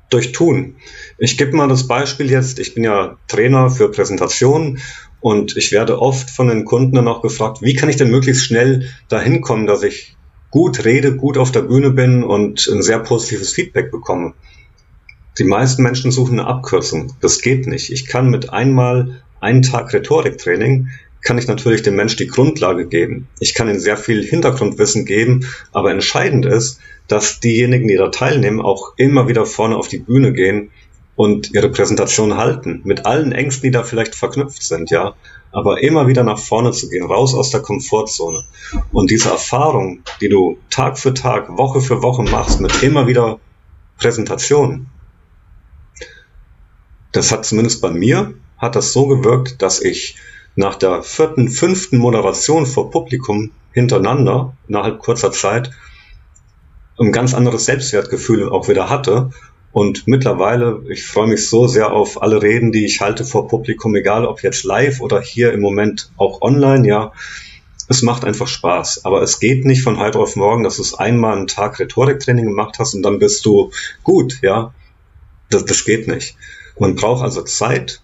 [0.09, 0.75] Durch Tun.
[1.17, 4.79] Ich gebe mal das Beispiel jetzt, ich bin ja Trainer für Präsentationen
[5.21, 8.45] und ich werde oft von den Kunden dann auch gefragt, wie kann ich denn möglichst
[8.45, 10.15] schnell dahin kommen, dass ich
[10.49, 14.33] gut rede, gut auf der Bühne bin und ein sehr positives Feedback bekomme.
[15.37, 17.13] Die meisten Menschen suchen eine Abkürzung.
[17.21, 17.91] Das geht nicht.
[17.91, 20.89] Ich kann mit einmal einen Tag Rhetoriktraining
[21.21, 23.27] kann ich natürlich dem Mensch die Grundlage geben.
[23.39, 28.61] Ich kann ihm sehr viel Hintergrundwissen geben, aber entscheidend ist, dass diejenigen, die da teilnehmen,
[28.61, 30.71] auch immer wieder vorne auf die Bühne gehen
[31.19, 35.15] und ihre Präsentation halten, mit allen Ängsten, die da vielleicht verknüpft sind, ja,
[35.51, 38.45] aber immer wieder nach vorne zu gehen, raus aus der Komfortzone.
[38.93, 43.41] Und diese Erfahrung, die du Tag für Tag, Woche für Woche machst, mit immer wieder
[43.97, 44.87] Präsentationen,
[47.11, 50.15] das hat zumindest bei mir, hat das so gewirkt, dass ich
[50.55, 55.71] nach der vierten, fünften Moderation vor Publikum hintereinander, innerhalb kurzer Zeit,
[56.97, 59.31] ein ganz anderes Selbstwertgefühl auch wieder hatte.
[59.71, 63.95] Und mittlerweile, ich freue mich so sehr auf alle Reden, die ich halte vor Publikum,
[63.95, 67.11] egal ob jetzt live oder hier im Moment auch online, ja.
[67.87, 69.05] Es macht einfach Spaß.
[69.05, 72.77] Aber es geht nicht von heute auf morgen, dass du einmal einen Tag Rhetoriktraining gemacht
[72.79, 73.71] hast und dann bist du
[74.03, 74.73] gut, ja.
[75.49, 76.35] Das, das geht nicht.
[76.79, 78.01] Man braucht also Zeit,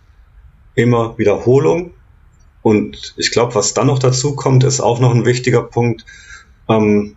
[0.75, 1.93] immer Wiederholung.
[2.61, 6.05] Und ich glaube, was dann noch dazu kommt, ist auch noch ein wichtiger Punkt.
[6.67, 7.15] Ähm,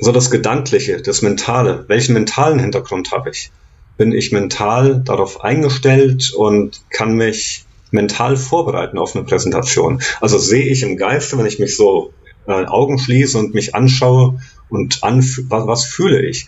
[0.00, 1.84] so das Gedankliche, das Mentale.
[1.88, 3.50] Welchen mentalen Hintergrund habe ich?
[3.96, 10.00] Bin ich mental darauf eingestellt und kann mich mental vorbereiten auf eine Präsentation?
[10.20, 12.14] Also sehe ich im Geiste, wenn ich mich so
[12.46, 16.46] äh, Augen schließe und mich anschaue und anf was, was fühle ich?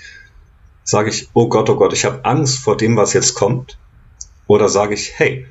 [0.84, 3.78] Sage ich, oh Gott, oh Gott, ich habe Angst vor dem, was jetzt kommt?
[4.46, 5.46] Oder sage ich, hey,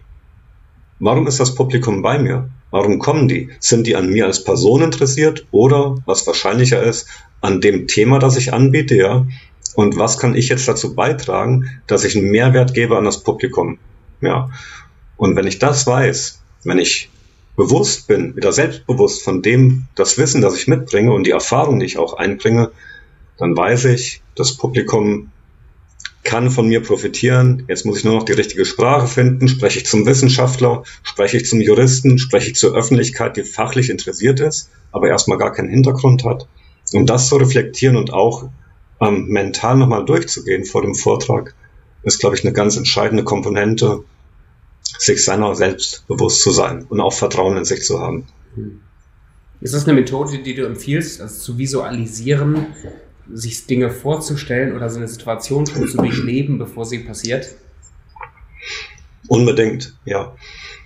[0.99, 2.49] warum ist das Publikum bei mir?
[2.71, 3.49] Warum kommen die?
[3.59, 7.07] Sind die an mir als Person interessiert oder, was wahrscheinlicher ist,
[7.41, 9.27] an dem Thema, das ich anbiete, ja?
[9.75, 13.77] Und was kann ich jetzt dazu beitragen, dass ich einen Mehrwert gebe an das Publikum?
[14.21, 14.49] Ja.
[15.17, 17.09] Und wenn ich das weiß, wenn ich
[17.55, 21.85] bewusst bin, wieder selbstbewusst von dem, das Wissen, das ich mitbringe und die Erfahrung, die
[21.85, 22.71] ich auch einbringe,
[23.37, 25.31] dann weiß ich, das Publikum
[26.23, 27.63] kann von mir profitieren.
[27.67, 29.47] Jetzt muss ich nur noch die richtige Sprache finden.
[29.47, 34.39] Spreche ich zum Wissenschaftler, spreche ich zum Juristen, spreche ich zur Öffentlichkeit, die fachlich interessiert
[34.39, 36.47] ist, aber erstmal gar keinen Hintergrund hat.
[36.93, 38.49] Um das zu reflektieren und auch
[38.99, 41.55] ähm, mental nochmal durchzugehen vor dem Vortrag,
[42.03, 44.03] ist, glaube ich, eine ganz entscheidende Komponente,
[44.97, 48.27] sich seiner selbst bewusst zu sein und auch Vertrauen in sich zu haben.
[49.61, 52.67] Ist das eine Methode, die du empfiehlst, also zu visualisieren,
[53.31, 57.55] sich Dinge vorzustellen oder so eine Situation schon zu durchleben, bevor sie passiert?
[59.27, 60.35] Unbedingt, ja.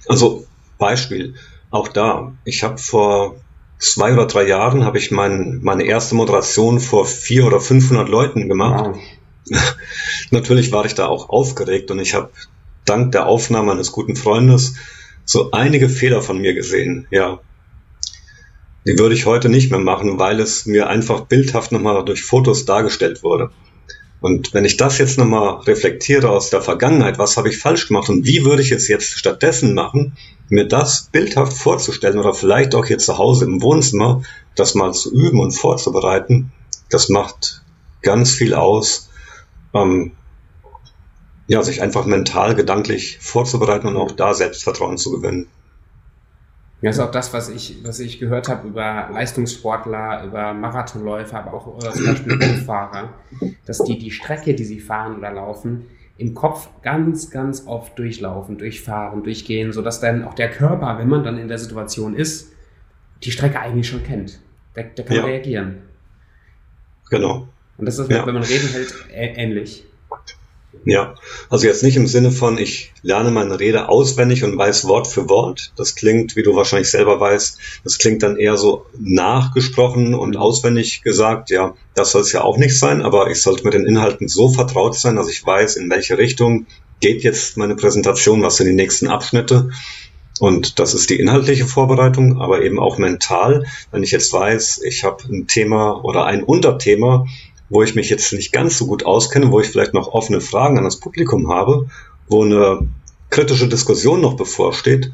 [0.08, 0.46] Also
[0.78, 1.36] Beispiel,
[1.72, 2.34] auch da.
[2.44, 3.36] Ich habe vor
[3.80, 8.48] zwei oder drei Jahren habe ich mein, meine erste Moderation vor vier oder 500 Leuten
[8.48, 8.96] gemacht.
[8.96, 9.02] Wow.
[10.32, 12.32] Natürlich war ich da auch aufgeregt und ich habe
[12.86, 14.76] dank der Aufnahme eines guten Freundes
[15.26, 17.08] so einige Fehler von mir gesehen.
[17.10, 17.40] Ja,
[18.86, 22.66] die würde ich heute nicht mehr machen, weil es mir einfach bildhaft nochmal durch Fotos
[22.66, 23.50] dargestellt wurde.
[24.22, 28.10] Und wenn ich das jetzt nochmal reflektiere aus der Vergangenheit, was habe ich falsch gemacht
[28.10, 30.18] und wie würde ich es jetzt stattdessen machen,
[30.50, 34.24] mir das bildhaft vorzustellen oder vielleicht auch hier zu Hause im Wohnzimmer,
[34.56, 36.54] das mal zu üben und vorzubereiten,
[36.90, 37.64] das macht
[38.02, 39.10] ganz viel aus,
[39.74, 40.14] ähm,
[41.48, 45.48] ja, sich einfach mental, gedanklich vorzubereiten und auch da Selbstvertrauen zu gewinnen.
[46.82, 51.54] Das ist auch das, was ich, was ich gehört habe über Leistungssportler, über Marathonläufer, aber
[51.54, 53.14] auch oder zum Beispiel Rennfahrer,
[53.66, 55.86] dass die die Strecke, die sie fahren oder laufen,
[56.18, 61.24] im Kopf ganz, ganz oft durchlaufen, durchfahren, durchgehen, sodass dann auch der Körper, wenn man
[61.24, 62.54] dann in der Situation ist,
[63.24, 64.40] die Strecke eigentlich schon kennt.
[64.76, 65.26] Der, der kann ja.
[65.26, 65.78] reagieren.
[67.10, 67.48] Genau.
[67.78, 68.26] Und das ist, ja.
[68.26, 69.86] wenn man reden hält, ähnlich.
[70.84, 71.16] Ja,
[71.50, 75.30] also jetzt nicht im Sinne von, ich lerne meine Rede auswendig und weiß Wort für
[75.30, 75.72] Wort.
[75.76, 81.02] Das klingt, wie du wahrscheinlich selber weißt, das klingt dann eher so nachgesprochen und auswendig
[81.02, 81.50] gesagt.
[81.50, 84.50] Ja, das soll es ja auch nicht sein, aber ich sollte mit den Inhalten so
[84.50, 86.68] vertraut sein, dass ich weiß, in welche Richtung
[87.00, 89.70] geht jetzt meine Präsentation, was sind die nächsten Abschnitte.
[90.40, 93.66] Und das ist die inhaltliche Vorbereitung, aber eben auch mental.
[93.92, 97.26] Wenn ich jetzt weiß, ich habe ein Thema oder ein Unterthema,
[97.70, 100.78] wo ich mich jetzt nicht ganz so gut auskenne, wo ich vielleicht noch offene Fragen
[100.78, 101.88] an das Publikum habe,
[102.28, 102.88] wo eine
[103.30, 105.12] kritische Diskussion noch bevorsteht.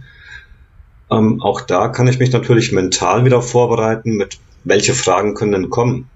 [1.09, 5.69] Ähm, auch da kann ich mich natürlich mental wieder vorbereiten, mit welche Fragen können denn
[5.69, 6.09] kommen.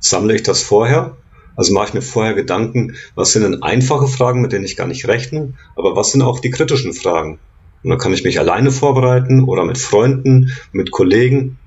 [0.00, 1.16] Sammle ich das vorher?
[1.56, 4.88] Also mache ich mir vorher Gedanken, was sind denn einfache Fragen, mit denen ich gar
[4.88, 7.38] nicht rechne, aber was sind auch die kritischen Fragen?
[7.84, 11.58] Und dann kann ich mich alleine vorbereiten oder mit Freunden, mit Kollegen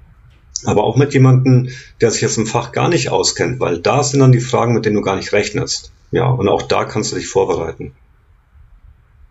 [0.65, 1.69] aber auch mit jemandem,
[2.01, 4.85] der sich jetzt im Fach gar nicht auskennt, weil da sind dann die Fragen, mit
[4.85, 5.91] denen du gar nicht rechnest.
[6.11, 7.93] Ja, und auch da kannst du dich vorbereiten.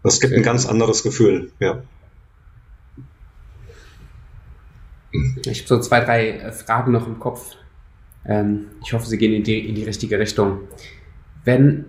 [0.02, 1.82] Das gibt ein ganz anderes Gefühl, ja.
[5.46, 7.54] Ich habe so zwei, drei äh, Fragen noch im Kopf.
[8.26, 10.60] Ähm, ich hoffe, sie gehen in die, in die richtige Richtung.
[11.44, 11.86] Wenn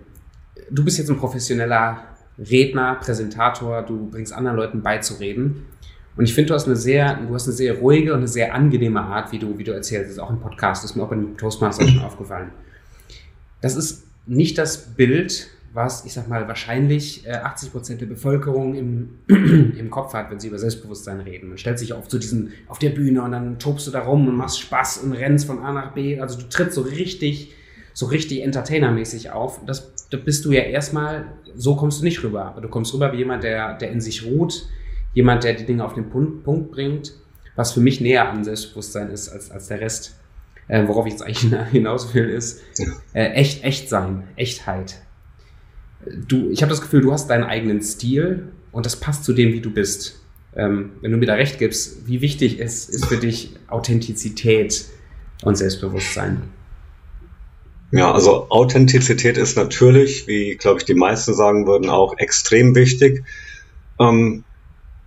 [0.70, 2.04] du bist jetzt ein professioneller
[2.38, 5.66] Redner, Präsentator, du bringst anderen Leuten beizureden.
[6.18, 8.54] Und ich finde, du hast eine sehr, du hast eine sehr ruhige und eine sehr
[8.56, 10.06] angenehme Art, wie du, wie du erzählst.
[10.06, 12.50] Das ist auch im Podcast, das ist mir auch beim Toastmaster schon aufgefallen.
[13.62, 18.74] Das ist nicht das Bild, was, ich sag mal, wahrscheinlich 80 äh, Prozent der Bevölkerung
[18.74, 19.10] im,
[19.78, 21.50] im Kopf hat, wenn sie über Selbstbewusstsein reden.
[21.50, 24.28] Man stellt sich auf zu diesen, auf der Bühne und dann tobst du da rum
[24.28, 26.20] und machst Spaß und rennst von A nach B.
[26.20, 27.54] Also du trittst so richtig,
[27.94, 29.64] so richtig entertainermäßig auf.
[29.66, 31.26] Das, da bist du ja erstmal,
[31.56, 32.46] so kommst du nicht rüber.
[32.46, 34.68] Aber du kommst rüber wie jemand, der, der in sich ruht,
[35.14, 37.14] jemand, der die Dinge auf den Punkt, bringt,
[37.56, 40.16] was für mich näher an Selbstbewusstsein ist als, als der Rest.
[40.68, 42.62] Äh, worauf ich jetzt eigentlich hinaus will, ist
[43.14, 45.02] äh, echt, echt sein, Echtheit.
[46.28, 49.54] Du, ich habe das Gefühl, du hast deinen eigenen Stil und das passt zu dem,
[49.54, 50.22] wie du bist.
[50.56, 54.86] Ähm, wenn du mir da recht gibst, wie wichtig ist, ist für dich Authentizität
[55.44, 56.44] und Selbstbewusstsein?
[57.92, 63.24] Ja, also Authentizität ist natürlich, wie glaube ich die meisten sagen würden, auch extrem wichtig.
[64.00, 64.44] Ähm,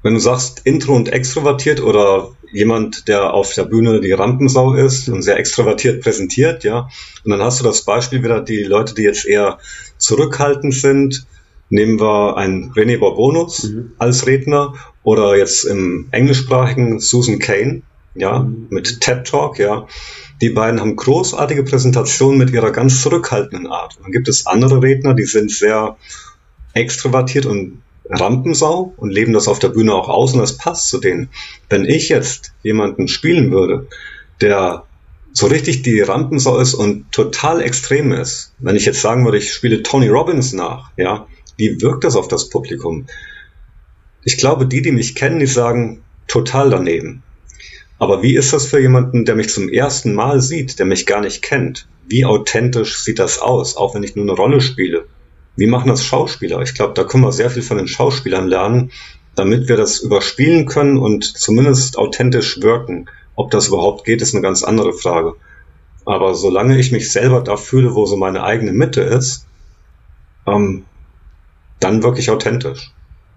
[0.03, 5.09] wenn du sagst intro und extrovertiert oder jemand, der auf der Bühne die Rampensau ist
[5.09, 6.89] und sehr extrovertiert präsentiert, ja,
[7.25, 9.59] und dann hast du das Beispiel wieder, die Leute, die jetzt eher
[9.99, 11.27] zurückhaltend sind,
[11.69, 13.93] nehmen wir einen René Bourbonus mhm.
[13.99, 17.83] als Redner oder jetzt im englischsprachigen Susan Kane,
[18.15, 18.67] ja, mhm.
[18.71, 19.87] mit TED Talk, ja.
[20.41, 23.99] Die beiden haben großartige Präsentationen mit ihrer ganz zurückhaltenden Art.
[24.03, 25.97] dann gibt es andere Redner, die sind sehr
[26.73, 30.99] extrovertiert und Rampensau und leben das auf der Bühne auch aus und das passt zu
[30.99, 31.31] denen.
[31.68, 33.87] Wenn ich jetzt jemanden spielen würde,
[34.40, 34.85] der
[35.33, 39.53] so richtig die Rampensau ist und total extrem ist, wenn ich jetzt sagen würde, ich
[39.53, 43.07] spiele Tony Robbins nach, ja, wie wirkt das auf das Publikum?
[44.25, 47.23] Ich glaube, die, die mich kennen, die sagen total daneben.
[47.99, 51.20] Aber wie ist das für jemanden, der mich zum ersten Mal sieht, der mich gar
[51.20, 51.87] nicht kennt?
[52.07, 55.07] Wie authentisch sieht das aus, auch wenn ich nur eine Rolle spiele?
[55.61, 56.62] Wie machen das Schauspieler?
[56.62, 58.92] Ich glaube, da können wir sehr viel von den Schauspielern lernen,
[59.35, 63.11] damit wir das überspielen können und zumindest authentisch wirken.
[63.35, 65.35] Ob das überhaupt geht, ist eine ganz andere Frage.
[66.07, 69.44] Aber solange ich mich selber da fühle, wo so meine eigene Mitte ist,
[70.46, 70.87] ähm,
[71.79, 72.92] dann wirklich authentisch.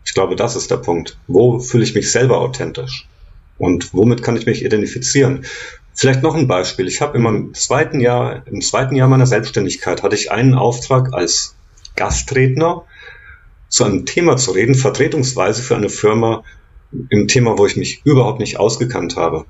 [0.06, 1.18] Ich glaube, das ist der Punkt.
[1.28, 3.06] Wo fühle ich mich selber authentisch?
[3.58, 5.46] Und womit kann ich mich identifizieren?
[5.94, 6.88] Vielleicht noch ein Beispiel.
[6.88, 11.58] Ich habe meinem zweiten Jahr, im zweiten Jahr meiner Selbstständigkeit hatte ich einen Auftrag als
[11.96, 12.86] Gastredner
[13.70, 16.44] zu einem Thema zu reden, vertretungsweise für eine Firma
[17.10, 19.46] im Thema, wo ich mich überhaupt nicht ausgekannt habe.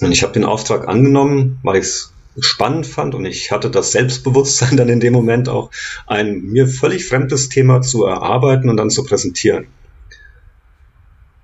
[0.00, 3.92] Und ich habe den Auftrag angenommen, weil ich es spannend fand und ich hatte das
[3.92, 5.70] Selbstbewusstsein dann in dem Moment auch,
[6.06, 9.66] ein mir völlig fremdes Thema zu erarbeiten und dann zu präsentieren.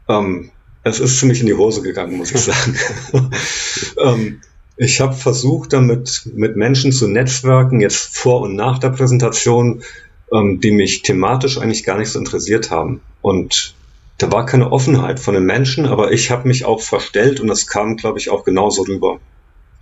[0.08, 0.50] Ähm,
[0.82, 2.78] es ist ziemlich in die Hose gegangen, muss ich sagen.
[3.98, 4.40] ähm,
[4.82, 9.82] ich habe versucht, damit mit Menschen zu netzwerken, jetzt vor und nach der Präsentation,
[10.32, 13.02] ähm, die mich thematisch eigentlich gar nicht so interessiert haben.
[13.20, 13.74] Und
[14.16, 17.66] da war keine Offenheit von den Menschen, aber ich habe mich auch verstellt und das
[17.66, 19.20] kam, glaube ich, auch genauso rüber.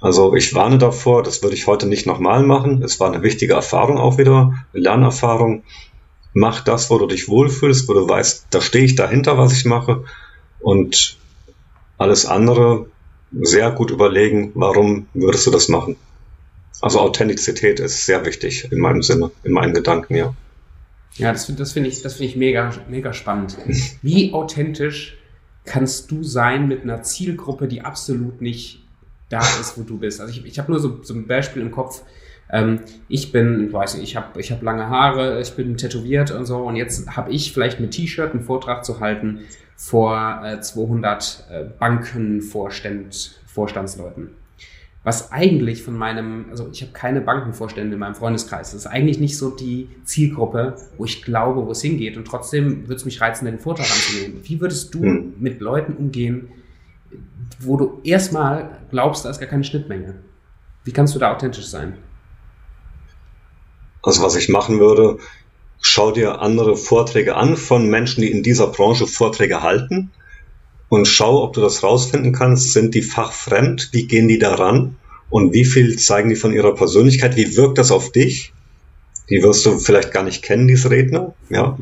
[0.00, 2.82] Also ich warne davor, das würde ich heute nicht nochmal machen.
[2.82, 5.62] Es war eine wichtige Erfahrung auch wieder, eine Lernerfahrung.
[6.32, 9.64] Mach das, wo du dich wohlfühlst, wo du weißt, da stehe ich dahinter, was ich
[9.64, 10.02] mache.
[10.58, 11.18] Und
[11.98, 12.86] alles andere
[13.32, 15.96] sehr gut überlegen, warum würdest du das machen.
[16.80, 20.34] Also Authentizität ist sehr wichtig in meinem Sinne, in meinen Gedanken, ja.
[21.14, 23.56] Ja, das, das finde ich, das finde ich mega, mega spannend.
[24.02, 25.18] Wie authentisch
[25.64, 28.84] kannst du sein mit einer Zielgruppe, die absolut nicht
[29.28, 30.20] da ist, wo du bist?
[30.20, 32.02] Also ich, ich habe nur so, so ein Beispiel im Kopf.
[32.50, 36.46] Ähm, ich bin, weiß nicht, ich habe ich hab lange Haare, ich bin tätowiert und
[36.46, 39.40] so und jetzt habe ich vielleicht mit T-Shirt einen Vortrag zu halten
[39.78, 44.30] vor äh, 200 äh, Bankenvorstand, Vorstandsleuten.
[45.04, 48.72] Was eigentlich von meinem, also ich habe keine Bankenvorstände in meinem Freundeskreis.
[48.72, 52.16] Das ist eigentlich nicht so die Zielgruppe, wo ich glaube, wo es hingeht.
[52.16, 54.40] Und trotzdem würde es mich reizen, den Vortrag anzunehmen.
[54.42, 55.34] Wie würdest du hm.
[55.38, 56.48] mit Leuten umgehen,
[57.60, 60.16] wo du erstmal glaubst, da ist gar keine Schnittmenge?
[60.82, 61.94] Wie kannst du da authentisch sein?
[64.02, 65.18] Also was ich machen würde,
[65.80, 70.10] schau dir andere Vorträge an von Menschen, die in dieser Branche Vorträge halten
[70.88, 72.72] und schau, ob du das rausfinden kannst.
[72.72, 73.90] Sind die fachfremd?
[73.92, 74.96] Wie gehen die daran?
[75.30, 77.36] Und wie viel zeigen die von ihrer Persönlichkeit?
[77.36, 78.52] Wie wirkt das auf dich?
[79.28, 81.34] Die wirst du vielleicht gar nicht kennen, diese Redner.
[81.50, 81.78] Ja.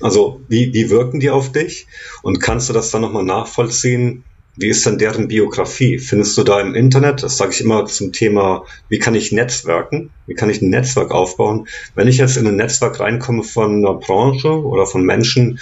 [0.00, 1.86] Also, wie, wie wirken die auf dich?
[2.22, 4.24] Und kannst du das dann nochmal nachvollziehen?
[4.56, 5.98] Wie ist denn deren Biografie?
[5.98, 10.10] Findest du da im Internet, das sage ich immer zum Thema, wie kann ich netzwerken?
[10.26, 11.68] Wie kann ich ein Netzwerk aufbauen?
[11.94, 15.60] Wenn ich jetzt in ein Netzwerk reinkomme von einer Branche oder von Menschen,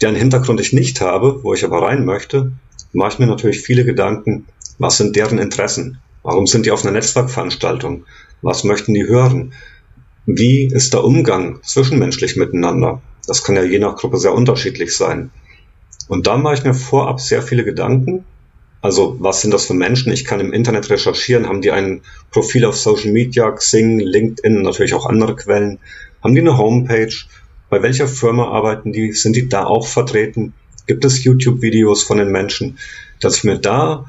[0.00, 2.52] deren Hintergrund ich nicht habe, wo ich aber rein möchte,
[2.92, 4.46] mache ich mir natürlich viele Gedanken,
[4.78, 5.98] was sind deren Interessen?
[6.22, 8.04] Warum sind die auf einer Netzwerkveranstaltung?
[8.42, 9.52] Was möchten die hören?
[10.26, 13.02] Wie ist der Umgang zwischenmenschlich miteinander?
[13.26, 15.30] Das kann ja je nach Gruppe sehr unterschiedlich sein.
[16.10, 18.24] Und da mache ich mir vorab sehr viele Gedanken.
[18.82, 20.12] Also was sind das für Menschen?
[20.12, 21.46] Ich kann im Internet recherchieren.
[21.46, 22.00] Haben die ein
[22.32, 25.78] Profil auf Social Media, Xing, LinkedIn, natürlich auch andere Quellen?
[26.20, 27.14] Haben die eine Homepage?
[27.68, 29.12] Bei welcher Firma arbeiten die?
[29.12, 30.52] Sind die da auch vertreten?
[30.88, 32.78] Gibt es YouTube-Videos von den Menschen?
[33.20, 34.06] Dass ich mir da,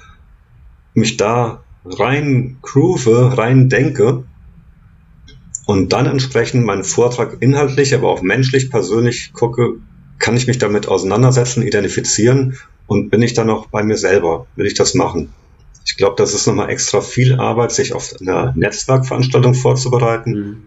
[0.95, 4.23] mich da rein groove, rein denke
[5.67, 9.75] und dann entsprechend meinen Vortrag inhaltlich, aber auch menschlich, persönlich gucke,
[10.21, 12.57] kann ich mich damit auseinandersetzen, identifizieren
[12.87, 14.47] und bin ich dann noch bei mir selber?
[14.55, 15.33] Will ich das machen?
[15.85, 20.63] Ich glaube, das ist nochmal extra viel Arbeit, sich auf eine Netzwerkveranstaltung vorzubereiten mhm.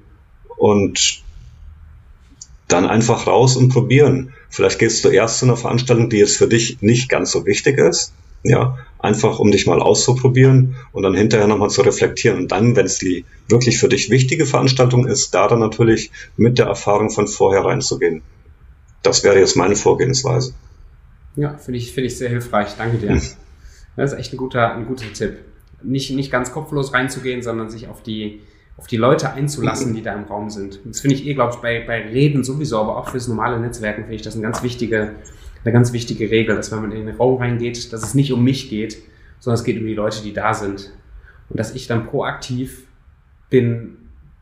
[0.57, 1.23] und
[2.69, 4.33] dann einfach raus und probieren.
[4.51, 7.79] Vielleicht gehst du erst zu einer Veranstaltung, die jetzt für dich nicht ganz so wichtig
[7.79, 12.39] ist, ja, einfach um dich mal auszuprobieren und dann hinterher nochmal zu reflektieren.
[12.39, 16.59] Und dann, wenn es die wirklich für dich wichtige Veranstaltung ist, da dann natürlich mit
[16.59, 18.23] der Erfahrung von vorher reinzugehen.
[19.05, 20.55] Das wäre jetzt meine Vorgehensweise.
[21.37, 22.75] Ja, finde ich, finde ich sehr hilfreich.
[22.77, 23.11] Danke dir.
[23.11, 23.23] Hm.
[23.97, 25.39] Das ist echt ein guter, ein guter Tipp.
[25.83, 28.41] Nicht, nicht ganz kopflos reinzugehen, sondern sich auf die,
[28.77, 30.81] auf die Leute einzulassen, die da im Raum sind.
[30.85, 34.03] Das finde ich eh, glaube ich, bei, bei Reden sowieso, aber auch fürs normale Netzwerken
[34.03, 35.13] finde ich das eine ganz wichtige,
[35.65, 38.43] eine ganz wichtige Regel, dass wenn man in den Raum reingeht, dass es nicht um
[38.43, 38.99] mich geht,
[39.39, 40.93] sondern es geht um die Leute, die da sind.
[41.51, 42.87] Und dass ich dann proaktiv
[43.51, 43.99] bin,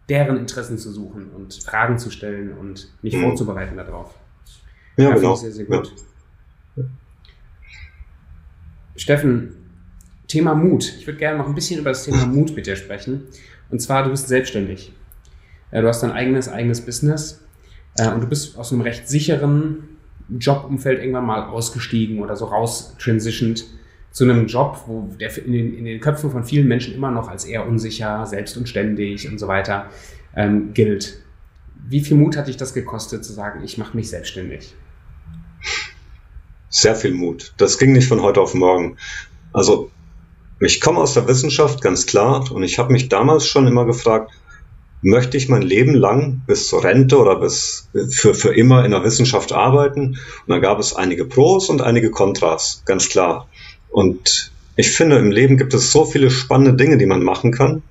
[0.08, 3.22] deren Interessen zu suchen und Fragen zu stellen und mich mhm.
[3.22, 4.14] vorzubereiten darauf.
[4.96, 5.34] Ja, ja genau.
[5.34, 5.94] Sehr, sehr gut.
[6.76, 6.84] Ja.
[8.96, 9.56] Steffen,
[10.28, 10.94] Thema Mut.
[10.98, 13.24] Ich würde gerne noch ein bisschen über das Thema Mut mit dir sprechen.
[13.70, 14.92] Und zwar, du bist selbstständig.
[15.70, 17.40] Du hast dein eigenes, eigenes Business
[17.96, 19.88] äh, und du bist aus einem recht sicheren
[20.28, 23.64] Jobumfeld irgendwann mal ausgestiegen oder so raus transitioned
[24.10, 27.28] zu einem Job, wo der in den, in den Köpfen von vielen Menschen immer noch
[27.28, 29.86] als eher unsicher, selbst und ständig und so weiter
[30.36, 31.18] ähm, gilt.
[31.88, 34.74] Wie viel Mut hat dich das gekostet, zu sagen, ich mache mich selbstständig?
[36.74, 37.52] Sehr viel Mut.
[37.58, 38.96] Das ging nicht von heute auf morgen.
[39.52, 39.90] Also
[40.58, 44.32] ich komme aus der Wissenschaft, ganz klar, und ich habe mich damals schon immer gefragt,
[45.02, 49.04] möchte ich mein Leben lang bis zur Rente oder bis für, für immer in der
[49.04, 50.16] Wissenschaft arbeiten?
[50.46, 53.48] Und da gab es einige Pros und einige Kontras, ganz klar.
[53.90, 57.82] Und ich finde, im Leben gibt es so viele spannende Dinge, die man machen kann.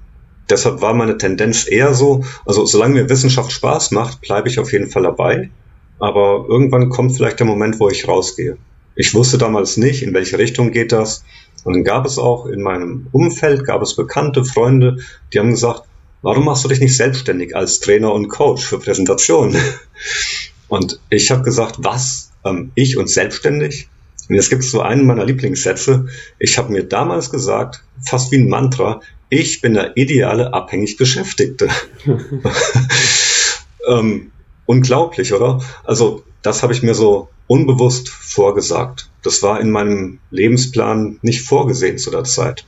[0.49, 4.71] Deshalb war meine Tendenz eher so, also solange mir Wissenschaft Spaß macht, bleibe ich auf
[4.73, 5.51] jeden Fall dabei.
[5.99, 8.57] Aber irgendwann kommt vielleicht der Moment, wo ich rausgehe.
[8.95, 11.23] Ich wusste damals nicht, in welche Richtung geht das.
[11.63, 14.97] Und dann gab es auch in meinem Umfeld, gab es Bekannte, Freunde,
[15.31, 15.83] die haben gesagt,
[16.21, 19.59] warum machst du dich nicht selbstständig als Trainer und Coach für Präsentationen?
[20.67, 22.31] Und ich habe gesagt, was?
[22.45, 23.89] Ähm, ich und selbstständig?
[24.29, 26.05] Und jetzt gibt es so einen meiner Lieblingssätze.
[26.39, 31.67] Ich habe mir damals gesagt, fast wie ein Mantra, ich bin der ideale abhängig Beschäftigte.
[33.87, 34.31] ähm,
[34.65, 35.61] unglaublich, oder?
[35.83, 39.09] Also das habe ich mir so unbewusst vorgesagt.
[39.23, 42.65] Das war in meinem Lebensplan nicht vorgesehen zu der Zeit.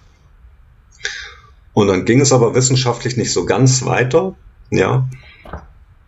[1.72, 4.36] Und dann ging es aber wissenschaftlich nicht so ganz weiter,
[4.72, 5.08] ja.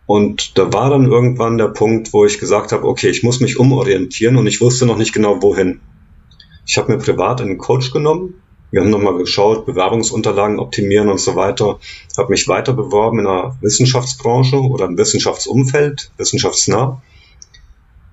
[0.04, 3.58] Und da war dann irgendwann der Punkt, wo ich gesagt habe, okay, ich muss mich
[3.58, 5.80] umorientieren und ich wusste noch nicht genau wohin.
[6.66, 8.34] Ich habe mir privat einen Coach genommen.
[8.70, 11.78] Wir haben nochmal geschaut, Bewerbungsunterlagen optimieren und so weiter.
[12.18, 17.00] Habe mich weiter beworben in der Wissenschaftsbranche oder im Wissenschaftsumfeld, wissenschaftsnah.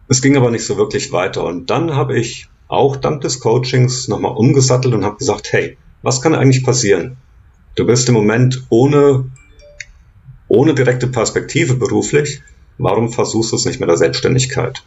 [0.07, 1.43] Es ging aber nicht so wirklich weiter.
[1.43, 6.21] Und dann habe ich auch dank des Coachings nochmal umgesattelt und habe gesagt, hey, was
[6.21, 7.17] kann eigentlich passieren?
[7.75, 9.31] Du bist im Moment ohne,
[10.47, 12.41] ohne direkte Perspektive beruflich.
[12.77, 14.83] Warum versuchst du es nicht mit der Selbstständigkeit?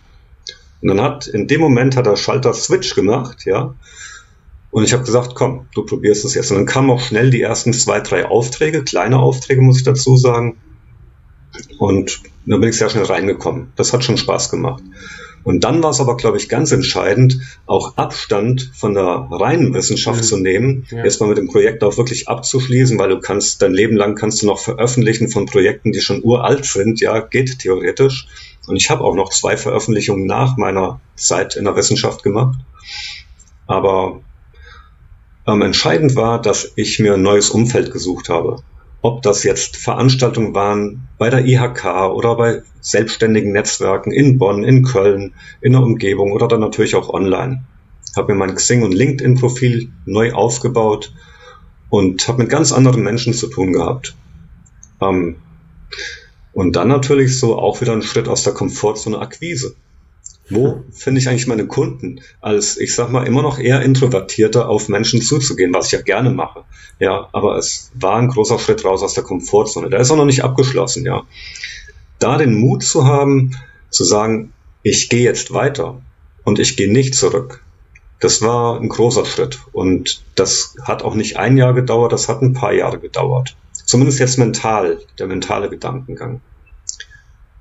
[0.83, 3.75] Und dann hat, in dem Moment hat der Schalter Switch gemacht, ja.
[4.71, 6.51] Und ich habe gesagt, komm, du probierst es jetzt.
[6.51, 10.17] Und dann kamen auch schnell die ersten zwei, drei Aufträge, kleine Aufträge, muss ich dazu
[10.17, 10.59] sagen.
[11.79, 13.73] Und da bin ich sehr schnell reingekommen.
[13.77, 14.83] Das hat schon Spaß gemacht.
[15.47, 20.23] Und dann war es aber, glaube ich, ganz entscheidend, auch Abstand von der reinen Wissenschaft
[20.23, 20.25] mhm.
[20.25, 21.05] zu nehmen, ja.
[21.05, 24.47] erstmal mit dem Projekt auch wirklich abzuschließen, weil du kannst, dein Leben lang kannst du
[24.47, 28.27] noch veröffentlichen von Projekten, die schon uralt sind, ja, geht theoretisch.
[28.67, 32.59] Und ich habe auch noch zwei Veröffentlichungen nach meiner Zeit in der Wissenschaft gemacht.
[33.69, 34.23] Aber
[35.47, 38.65] ähm, entscheidend war, dass ich mir ein neues Umfeld gesucht habe
[39.03, 44.83] ob das jetzt Veranstaltungen waren bei der IHK oder bei selbstständigen Netzwerken in Bonn, in
[44.83, 47.65] Köln, in der Umgebung oder dann natürlich auch online.
[48.17, 51.13] Habe mir mein Xing und LinkedIn-Profil neu aufgebaut
[51.91, 54.15] und habe mit ganz anderen Menschen zu tun gehabt.
[55.01, 55.37] Ähm,
[56.53, 59.77] und dann natürlich so auch wieder einen Schritt aus der Komfortzone Akquise.
[60.49, 62.21] Wo finde ich eigentlich meine Kunden?
[62.41, 66.31] Als, ich sag mal, immer noch eher introvertierter auf Menschen zuzugehen, was ich ja gerne
[66.31, 66.65] mache.
[67.01, 69.91] Ja, aber es war ein großer Schritt raus aus der Komfortzone.
[69.91, 71.25] Der ist auch noch nicht abgeschlossen, ja.
[72.19, 73.57] Da den Mut zu haben,
[73.91, 76.01] zu sagen, ich gehe jetzt weiter
[76.45, 77.63] und ich gehe nicht zurück.
[78.21, 79.59] Das war ein großer Schritt.
[79.73, 83.57] Und das hat auch nicht ein Jahr gedauert, das hat ein paar Jahre gedauert.
[83.85, 86.41] Zumindest jetzt mental, der mentale Gedankengang.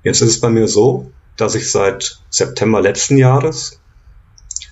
[0.04, 3.80] Jetzt ist es bei mir so, dass ich seit September letzten Jahres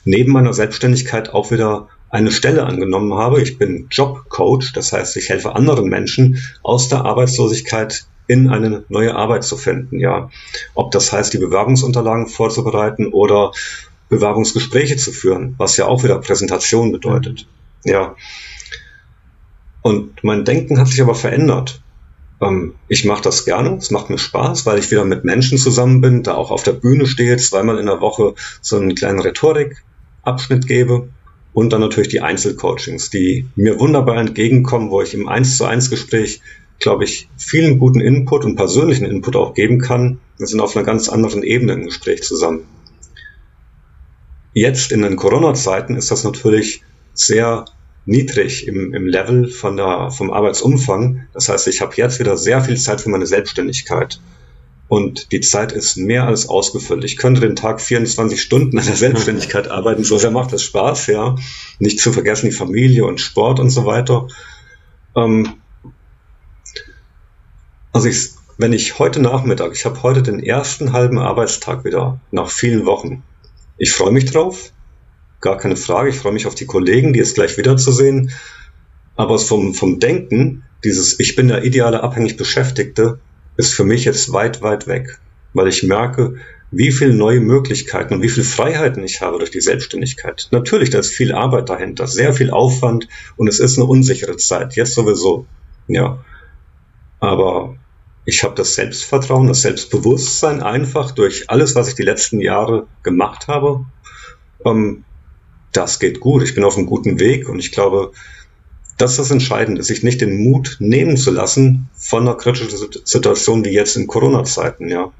[0.05, 3.43] neben meiner Selbstständigkeit auch wieder eine Stelle angenommen habe.
[3.43, 9.15] Ich bin Jobcoach, das heißt, ich helfe anderen Menschen aus der Arbeitslosigkeit in eine neue
[9.15, 9.99] Arbeit zu finden.
[9.99, 10.31] Ja,
[10.75, 13.53] ob das heißt, die Bewerbungsunterlagen vorzubereiten oder
[14.09, 17.47] Bewerbungsgespräche zu führen, was ja auch wieder Präsentation bedeutet.
[17.85, 18.15] Ja.
[19.83, 21.83] Und mein Denken hat sich aber verändert.
[22.45, 26.01] Ähm, ich mache das gerne, es macht mir Spaß, weil ich wieder mit Menschen zusammen
[26.01, 30.67] bin, da auch auf der Bühne stehe, zweimal in der Woche so einen kleinen Rhetorikabschnitt
[30.67, 31.09] gebe
[31.53, 35.89] und dann natürlich die Einzelcoachings, die mir wunderbar entgegenkommen, wo ich im 1 zu 1
[35.89, 36.41] Gespräch,
[36.81, 40.19] glaube ich, vielen guten Input und persönlichen Input auch geben kann.
[40.37, 42.65] Wir sind auf einer ganz anderen Ebene im Gespräch zusammen.
[44.53, 46.83] Jetzt in den Corona-Zeiten ist das natürlich
[47.13, 47.65] sehr
[48.07, 51.27] niedrig im, im Level von der, vom Arbeitsumfang.
[51.33, 54.21] Das heißt, ich habe jetzt wieder sehr viel Zeit für meine Selbstständigkeit.
[54.87, 57.05] Und die Zeit ist mehr als ausgefüllt.
[57.05, 60.05] Ich könnte den Tag 24 Stunden an der Selbstständigkeit arbeiten.
[60.05, 61.37] So sehr macht das Spaß, ja.
[61.79, 64.29] Nicht zu vergessen die Familie und Sport und so weiter.
[65.17, 65.55] Ähm
[67.93, 72.51] also ich, wenn ich heute Nachmittag, ich habe heute den ersten halben Arbeitstag wieder nach
[72.51, 73.23] vielen Wochen.
[73.79, 74.73] Ich freue mich drauf
[75.45, 76.09] gar keine Frage.
[76.09, 78.33] Ich freue mich auf die Kollegen, die jetzt gleich wiederzusehen.
[79.15, 83.21] Aber vom, vom Denken, dieses Ich bin der ideale abhängig Beschäftigte,
[83.57, 85.21] ist für mich jetzt weit, weit weg.
[85.53, 86.37] Weil ich merke,
[86.73, 90.49] wie viele neue Möglichkeiten und wie viele Freiheiten ich habe durch die Selbstständigkeit.
[90.51, 94.75] Natürlich, da ist viel Arbeit dahinter, sehr viel Aufwand und es ist eine unsichere Zeit,
[94.75, 95.47] jetzt sowieso.
[95.87, 96.25] Ja.
[97.21, 97.77] Aber
[98.25, 103.47] ich habe das Selbstvertrauen, das Selbstbewusstsein einfach durch alles, was ich die letzten Jahre gemacht
[103.47, 103.85] habe,
[104.65, 105.05] ähm,
[105.77, 108.13] das geht gut, ich bin auf einem guten Weg und ich glaube,
[108.97, 112.71] das ist das Entscheidende, sich nicht den Mut nehmen zu lassen von einer kritischen
[113.05, 115.13] Situation wie jetzt in Corona-Zeiten, ja.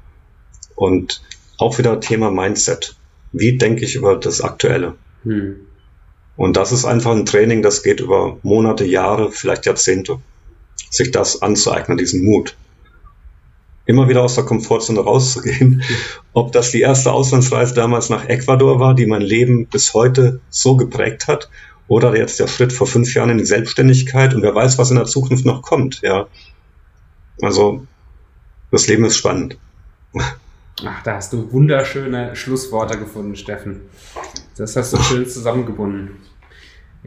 [0.75, 1.21] Und
[1.57, 2.95] auch wieder Thema Mindset.
[3.31, 4.95] Wie denke ich über das Aktuelle?
[5.23, 5.57] Hm.
[6.37, 10.19] Und das ist einfach ein Training, das geht über Monate, Jahre, vielleicht Jahrzehnte.
[10.89, 12.55] Sich das anzueignen, diesen Mut
[13.85, 15.83] immer wieder aus der Komfortzone rauszugehen.
[16.33, 20.75] Ob das die erste Auslandsreise damals nach Ecuador war, die mein Leben bis heute so
[20.75, 21.49] geprägt hat,
[21.87, 24.97] oder jetzt der Schritt vor fünf Jahren in die Selbstständigkeit und wer weiß, was in
[24.97, 26.27] der Zukunft noch kommt, ja.
[27.41, 27.85] Also,
[28.71, 29.57] das Leben ist spannend.
[30.83, 33.81] Ach, da hast du wunderschöne Schlussworte gefunden, Steffen.
[34.57, 36.17] Das hast du schön zusammengebunden.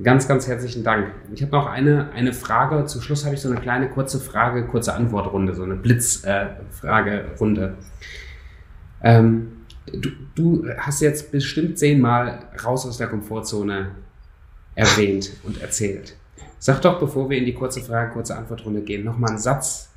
[0.03, 1.13] Ganz, ganz herzlichen Dank.
[1.35, 2.85] Ich habe noch eine, eine Frage.
[2.85, 7.75] Zum Schluss habe ich so eine kleine kurze Frage, kurze Antwortrunde, so eine Blitzfragerunde.
[9.01, 9.53] Äh, ähm,
[9.87, 13.93] du, du hast jetzt bestimmt zehnmal raus aus der Komfortzone
[14.75, 16.17] erwähnt und erzählt.
[16.59, 19.91] Sag doch, bevor wir in die kurze Frage, kurze Antwortrunde gehen, nochmal einen Satz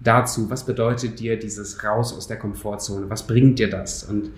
[0.00, 0.48] dazu.
[0.50, 3.10] Was bedeutet dir dieses Raus aus der Komfortzone?
[3.10, 4.04] Was bringt dir das?
[4.04, 4.30] Und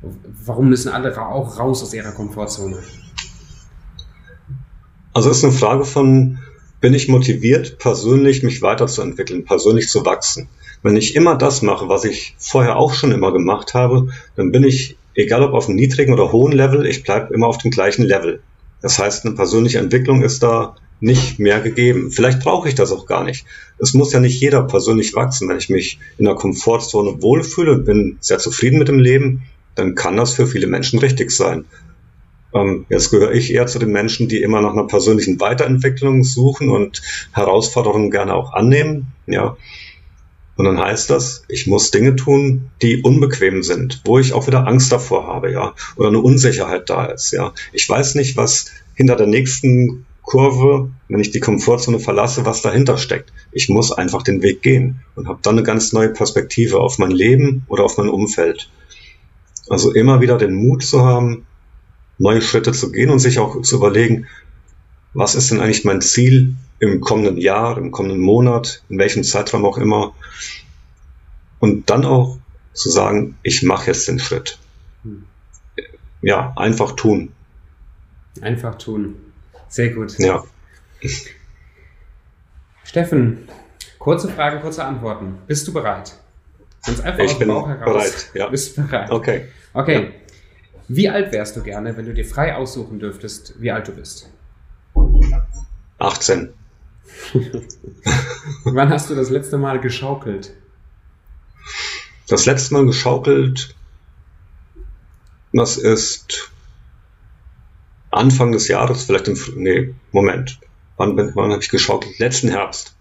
[0.00, 2.78] warum müssen andere auch raus aus ihrer Komfortzone?
[5.18, 6.38] Also es ist eine Frage von,
[6.80, 10.48] bin ich motiviert, persönlich mich weiterzuentwickeln, persönlich zu wachsen.
[10.84, 14.62] Wenn ich immer das mache, was ich vorher auch schon immer gemacht habe, dann bin
[14.62, 18.04] ich, egal ob auf einem niedrigen oder hohen Level, ich bleibe immer auf dem gleichen
[18.04, 18.38] Level.
[18.80, 22.12] Das heißt, eine persönliche Entwicklung ist da nicht mehr gegeben.
[22.12, 23.44] Vielleicht brauche ich das auch gar nicht.
[23.78, 25.48] Es muss ja nicht jeder persönlich wachsen.
[25.48, 29.42] Wenn ich mich in der Komfortzone wohlfühle und bin sehr zufrieden mit dem Leben,
[29.74, 31.64] dann kann das für viele Menschen richtig sein.
[32.54, 36.70] Ähm, jetzt gehöre ich eher zu den Menschen, die immer nach einer persönlichen Weiterentwicklung suchen
[36.70, 39.08] und Herausforderungen gerne auch annehmen.
[39.26, 39.56] Ja.
[40.56, 44.66] Und dann heißt das, ich muss Dinge tun, die unbequem sind, wo ich auch wieder
[44.66, 47.52] Angst davor habe, ja, oder eine Unsicherheit da ist, ja.
[47.72, 52.98] Ich weiß nicht, was hinter der nächsten Kurve, wenn ich die Komfortzone verlasse, was dahinter
[52.98, 53.32] steckt.
[53.52, 57.12] Ich muss einfach den Weg gehen und habe dann eine ganz neue Perspektive auf mein
[57.12, 58.68] Leben oder auf mein Umfeld.
[59.70, 61.46] Also immer wieder den Mut zu haben,
[62.18, 64.26] neue Schritte zu gehen und sich auch zu überlegen,
[65.14, 69.64] was ist denn eigentlich mein Ziel im kommenden Jahr, im kommenden Monat, in welchem Zeitraum
[69.64, 70.14] auch immer.
[71.60, 72.38] Und dann auch
[72.72, 74.58] zu sagen, ich mache jetzt den Schritt.
[76.22, 77.32] Ja, einfach tun.
[78.40, 79.16] Einfach tun.
[79.68, 80.18] Sehr gut.
[80.18, 80.44] Ja.
[82.84, 83.48] Steffen,
[83.98, 85.38] kurze Fragen, kurze Antworten.
[85.46, 86.14] Bist du bereit?
[86.84, 87.78] Ganz einfach ich heraus.
[87.84, 88.48] Bereit, ja.
[88.48, 89.10] Bist bereit?
[89.10, 89.46] Okay.
[89.74, 89.94] Okay.
[89.94, 90.27] Ja.
[90.88, 94.30] Wie alt wärst du gerne, wenn du dir frei aussuchen dürftest, wie alt du bist?
[95.98, 96.54] 18.
[98.64, 100.54] Wann hast du das letzte Mal geschaukelt?
[102.26, 103.74] Das letzte Mal geschaukelt,
[105.52, 106.50] das ist
[108.10, 110.58] Anfang des Jahres, vielleicht im, nee, Moment.
[110.96, 112.18] Wann, wann habe ich geschaukelt?
[112.18, 112.94] Letzten Herbst.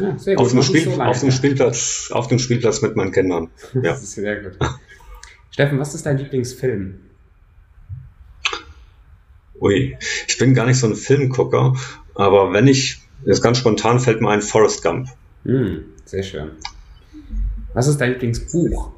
[0.00, 0.44] Ja, sehr gut.
[0.44, 3.50] Auf, dem, Spiel, so auf dem Spielplatz, auf dem Spielplatz mit meinen Kindern.
[3.74, 3.82] Ja.
[3.82, 4.58] Das ist sehr gut.
[5.50, 7.00] Steffen, was ist dein Lieblingsfilm?
[9.64, 9.96] Ui,
[10.28, 11.74] ich bin gar nicht so ein Filmgucker,
[12.14, 15.08] aber wenn ich, jetzt ganz spontan fällt mir ein Forrest Gump.
[15.44, 16.50] Mm, sehr schön.
[17.72, 18.92] Was ist dein Lieblingsbuch?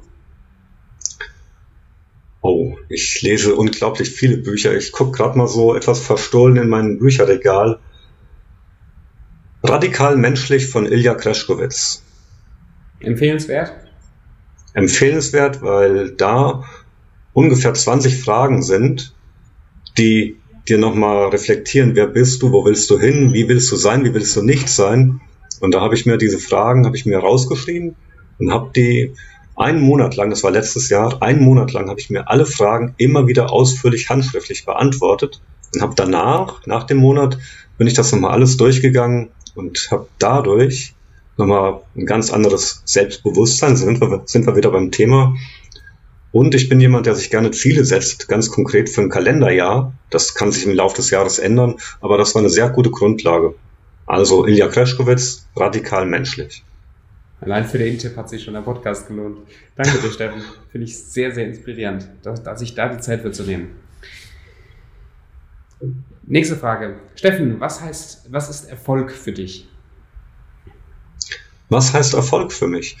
[2.41, 4.75] Oh, ich lese unglaublich viele Bücher.
[4.75, 7.79] Ich gucke gerade mal so etwas verstohlen in mein Bücherregal.
[9.63, 12.03] Radikal menschlich von Ilja Kreschkowitz.
[12.99, 13.71] Empfehlenswert?
[14.73, 16.65] Empfehlenswert, weil da
[17.31, 19.13] ungefähr 20 Fragen sind,
[19.97, 20.36] die
[20.69, 24.13] dir nochmal reflektieren, wer bist du, wo willst du hin, wie willst du sein, wie
[24.13, 25.21] willst du nicht sein.
[25.59, 27.95] Und da habe ich mir diese Fragen, habe ich mir rausgeschrieben
[28.39, 29.13] und habe die
[29.55, 32.93] einen Monat lang, das war letztes Jahr, einen Monat lang habe ich mir alle Fragen
[32.97, 35.41] immer wieder ausführlich handschriftlich beantwortet
[35.73, 37.39] und habe danach, nach dem Monat,
[37.77, 40.93] bin ich das nochmal alles durchgegangen und habe dadurch
[41.37, 45.35] nochmal ein ganz anderes Selbstbewusstsein, sind wir, sind wir wieder beim Thema.
[46.31, 49.93] Und ich bin jemand, der sich gerne Ziele setzt, ganz konkret für ein Kalenderjahr.
[50.09, 53.55] Das kann sich im Laufe des Jahres ändern, aber das war eine sehr gute Grundlage.
[54.05, 56.63] Also Ilja Kreschkowitz, radikal menschlich.
[57.39, 59.39] Allein für den Tipp hat sich schon der Podcast gelohnt.
[59.75, 60.41] Danke dir, Steffen.
[60.71, 63.75] Finde ich sehr, sehr inspirierend, dass, dass ich da die Zeit für zu nehmen.
[66.23, 66.95] Nächste Frage.
[67.15, 69.69] Steffen, was heißt, was ist Erfolg für dich?
[71.69, 72.97] Was heißt Erfolg für mich?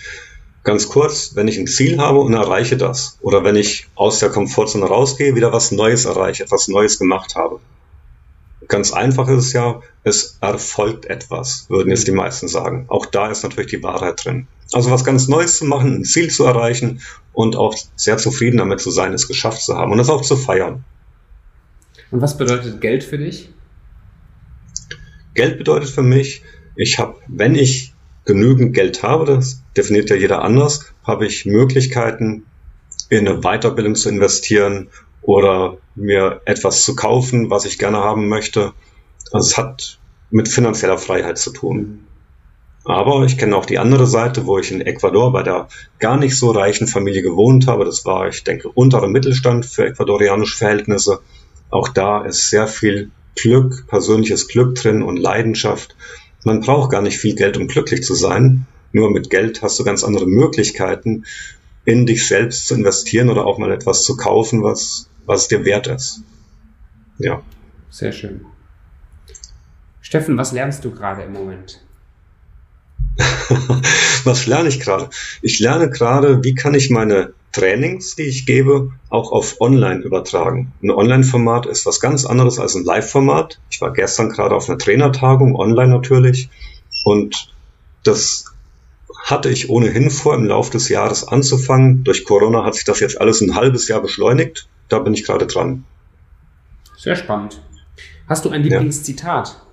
[0.67, 4.27] Ganz kurz, wenn ich ein Ziel habe und erreiche das, oder wenn ich aus der
[4.27, 7.61] Komfortzone rausgehe, wieder was Neues erreiche, etwas Neues gemacht habe.
[8.67, 12.83] Ganz einfach ist es ja, es erfolgt etwas, würden jetzt die meisten sagen.
[12.89, 14.49] Auch da ist natürlich die Wahrheit drin.
[14.73, 16.99] Also was ganz Neues zu machen, ein Ziel zu erreichen
[17.31, 20.35] und auch sehr zufrieden damit zu sein, es geschafft zu haben und es auch zu
[20.35, 20.83] feiern.
[22.11, 23.53] Und was bedeutet Geld für dich?
[25.33, 26.41] Geld bedeutet für mich,
[26.75, 27.93] ich habe, wenn ich
[28.27, 32.45] genügend Geld habe, das definiert ja jeder anders, habe ich Möglichkeiten,
[33.09, 34.89] in eine Weiterbildung zu investieren
[35.21, 38.73] oder mir etwas zu kaufen, was ich gerne haben möchte.
[39.31, 39.99] Also es hat
[40.29, 42.05] mit finanzieller Freiheit zu tun.
[42.83, 45.67] Aber ich kenne auch die andere Seite, wo ich in Ecuador bei der
[45.99, 47.83] gar nicht so reichen Familie gewohnt habe.
[47.83, 51.19] Das war, ich denke, unterer Mittelstand für ecuadorianische Verhältnisse.
[51.69, 55.95] Auch da ist sehr viel Glück, persönliches Glück drin und Leidenschaft.
[56.43, 58.65] Man braucht gar nicht viel Geld, um glücklich zu sein.
[58.91, 61.25] Nur mit Geld hast du ganz andere Möglichkeiten,
[61.85, 65.87] in dich selbst zu investieren oder auch mal etwas zu kaufen, was, was dir wert
[65.87, 66.21] ist.
[67.17, 67.41] Ja.
[67.89, 68.45] Sehr schön.
[70.01, 71.81] Steffen, was lernst du gerade im Moment?
[74.23, 75.09] was lerne ich gerade?
[75.41, 80.73] Ich lerne gerade, wie kann ich meine Trainings, die ich gebe, auch auf Online übertragen.
[80.83, 83.59] Ein Online-Format ist was ganz anderes als ein Live-Format.
[83.71, 86.49] Ich war gestern gerade auf einer Trainertagung, online natürlich,
[87.03, 87.53] und
[88.03, 88.45] das
[89.23, 92.03] hatte ich ohnehin vor, im Laufe des Jahres anzufangen.
[92.03, 94.67] Durch Corona hat sich das jetzt alles ein halbes Jahr beschleunigt.
[94.89, 95.83] Da bin ich gerade dran.
[96.97, 97.61] Sehr spannend.
[98.27, 99.47] Hast du ein Lieblingszitat?
[99.47, 99.66] Ja.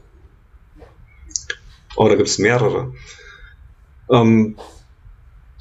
[1.96, 2.92] Oh, da gibt es mehrere.
[4.10, 4.56] Ähm,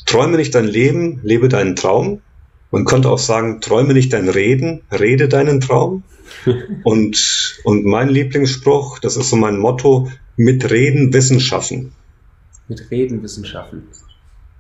[0.06, 2.22] träume nicht dein Leben, lebe deinen Traum.
[2.72, 6.04] Man könnte auch sagen, träume nicht dein Reden, rede deinen Traum.
[6.84, 11.94] und, und mein Lieblingsspruch, das ist so mein Motto, mit Reden Wissen schaffen.
[12.68, 13.88] Mit Reden Wissen schaffen.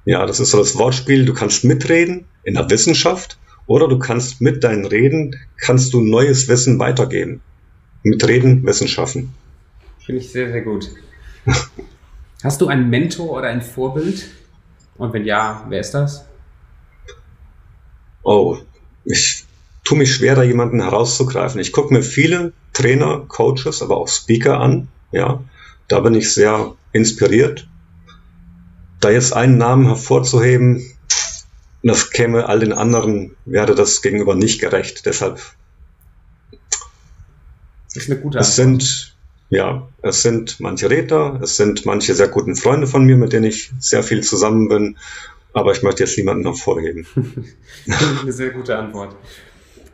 [0.05, 4.41] Ja, das ist so das Wortspiel, du kannst mitreden in der Wissenschaft oder du kannst
[4.41, 7.41] mit deinen Reden, kannst du neues Wissen weitergeben.
[8.03, 9.33] Mit Reden Wissen schaffen.
[10.05, 10.89] Finde ich sehr, sehr gut.
[12.43, 14.29] Hast du einen Mentor oder ein Vorbild?
[14.97, 16.25] Und wenn ja, wer ist das?
[18.23, 18.57] Oh,
[19.05, 19.45] ich
[19.83, 21.59] tue mich schwer, da jemanden herauszugreifen.
[21.59, 24.87] Ich gucke mir viele Trainer, Coaches, aber auch Speaker an.
[25.11, 25.43] Ja,
[25.87, 27.67] da bin ich sehr inspiriert.
[28.99, 30.85] Da jetzt einen Namen hervorzuheben,
[31.83, 35.05] das käme all den anderen, wäre das gegenüber nicht gerecht.
[35.05, 35.41] Deshalb.
[37.93, 38.49] Das ist eine gute Antwort.
[38.49, 39.12] Es sind,
[39.53, 43.45] ja, es sind manche Redner, es sind manche sehr guten Freunde von mir, mit denen
[43.45, 44.97] ich sehr viel zusammen bin.
[45.53, 47.05] Aber ich möchte jetzt niemanden hervorheben.
[47.85, 49.15] das ist eine sehr gute Antwort.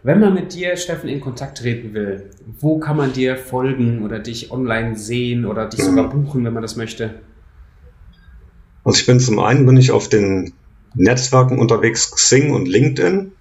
[0.02, 2.30] Wenn man mit dir, Steffen, in Kontakt treten will,
[2.62, 6.62] wo kann man dir folgen oder dich online sehen oder dich sogar buchen, wenn man
[6.62, 7.16] das möchte?
[8.86, 10.54] Also ich bin zum einen bin ich auf den
[10.96, 13.34] Netzwerken unterwegs, Xing und LinkedIn.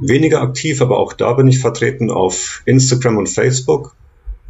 [0.00, 3.96] Weniger aktiv, aber auch da bin ich vertreten auf Instagram und Facebook.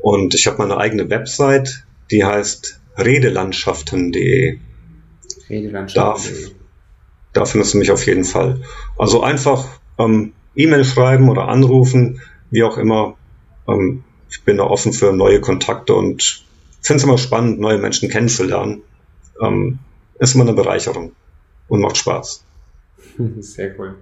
[0.02, 4.58] Und ich habe meine eigene Website, die heißt redelandschaften.de.
[5.48, 6.50] Redelandschaften.de.
[7.32, 8.60] Da, da findest du mich auf jeden Fall.
[8.98, 13.16] Also einfach ähm, E-Mail schreiben oder anrufen, wie auch immer.
[13.68, 16.44] Ähm, ich bin da offen für neue Kontakte und
[16.80, 18.82] finde es immer spannend, neue Menschen kennenzulernen.
[19.40, 19.78] Ähm,
[20.18, 21.12] ist immer eine Bereicherung
[21.68, 22.44] und macht Spaß.
[23.38, 23.94] Sehr cool.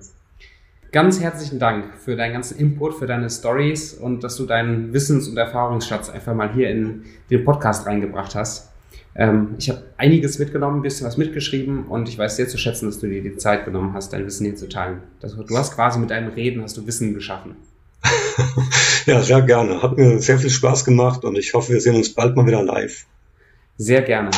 [0.93, 5.28] Ganz herzlichen Dank für deinen ganzen Input, für deine Stories und dass du deinen Wissens-
[5.28, 8.70] und Erfahrungsschatz einfach mal hier in den Podcast reingebracht hast.
[9.14, 12.86] Ähm, ich habe einiges mitgenommen, ein bisschen was mitgeschrieben und ich weiß sehr zu schätzen,
[12.86, 14.99] dass du dir die Zeit genommen hast, dein Wissen hier zu teilen.
[15.20, 17.55] Das, du hast quasi mit deinem Reden hast du Wissen geschaffen.
[19.07, 19.82] ja, sehr gerne.
[19.82, 22.64] Hat mir sehr viel Spaß gemacht und ich hoffe, wir sehen uns bald mal wieder
[22.64, 23.05] live.
[23.78, 24.30] Sehr gerne.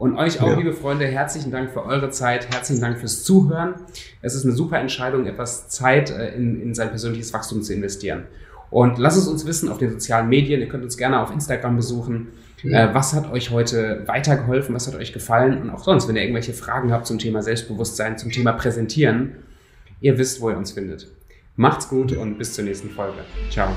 [0.00, 0.56] Und euch auch, ja.
[0.56, 3.74] liebe Freunde, herzlichen Dank für eure Zeit, herzlichen Dank fürs Zuhören.
[4.22, 8.22] Es ist eine super Entscheidung, etwas Zeit äh, in, in sein persönliches Wachstum zu investieren.
[8.70, 10.62] Und lasst es uns wissen auf den sozialen Medien.
[10.62, 12.28] Ihr könnt uns gerne auf Instagram besuchen.
[12.64, 14.74] Äh, was hat euch heute weitergeholfen?
[14.74, 15.60] Was hat euch gefallen?
[15.60, 19.32] Und auch sonst, wenn ihr irgendwelche Fragen habt zum Thema Selbstbewusstsein, zum Thema Präsentieren,
[20.00, 21.08] ihr wisst, wo ihr uns findet.
[21.56, 23.18] Macht's gut und bis zur nächsten Folge.
[23.50, 23.76] Ciao.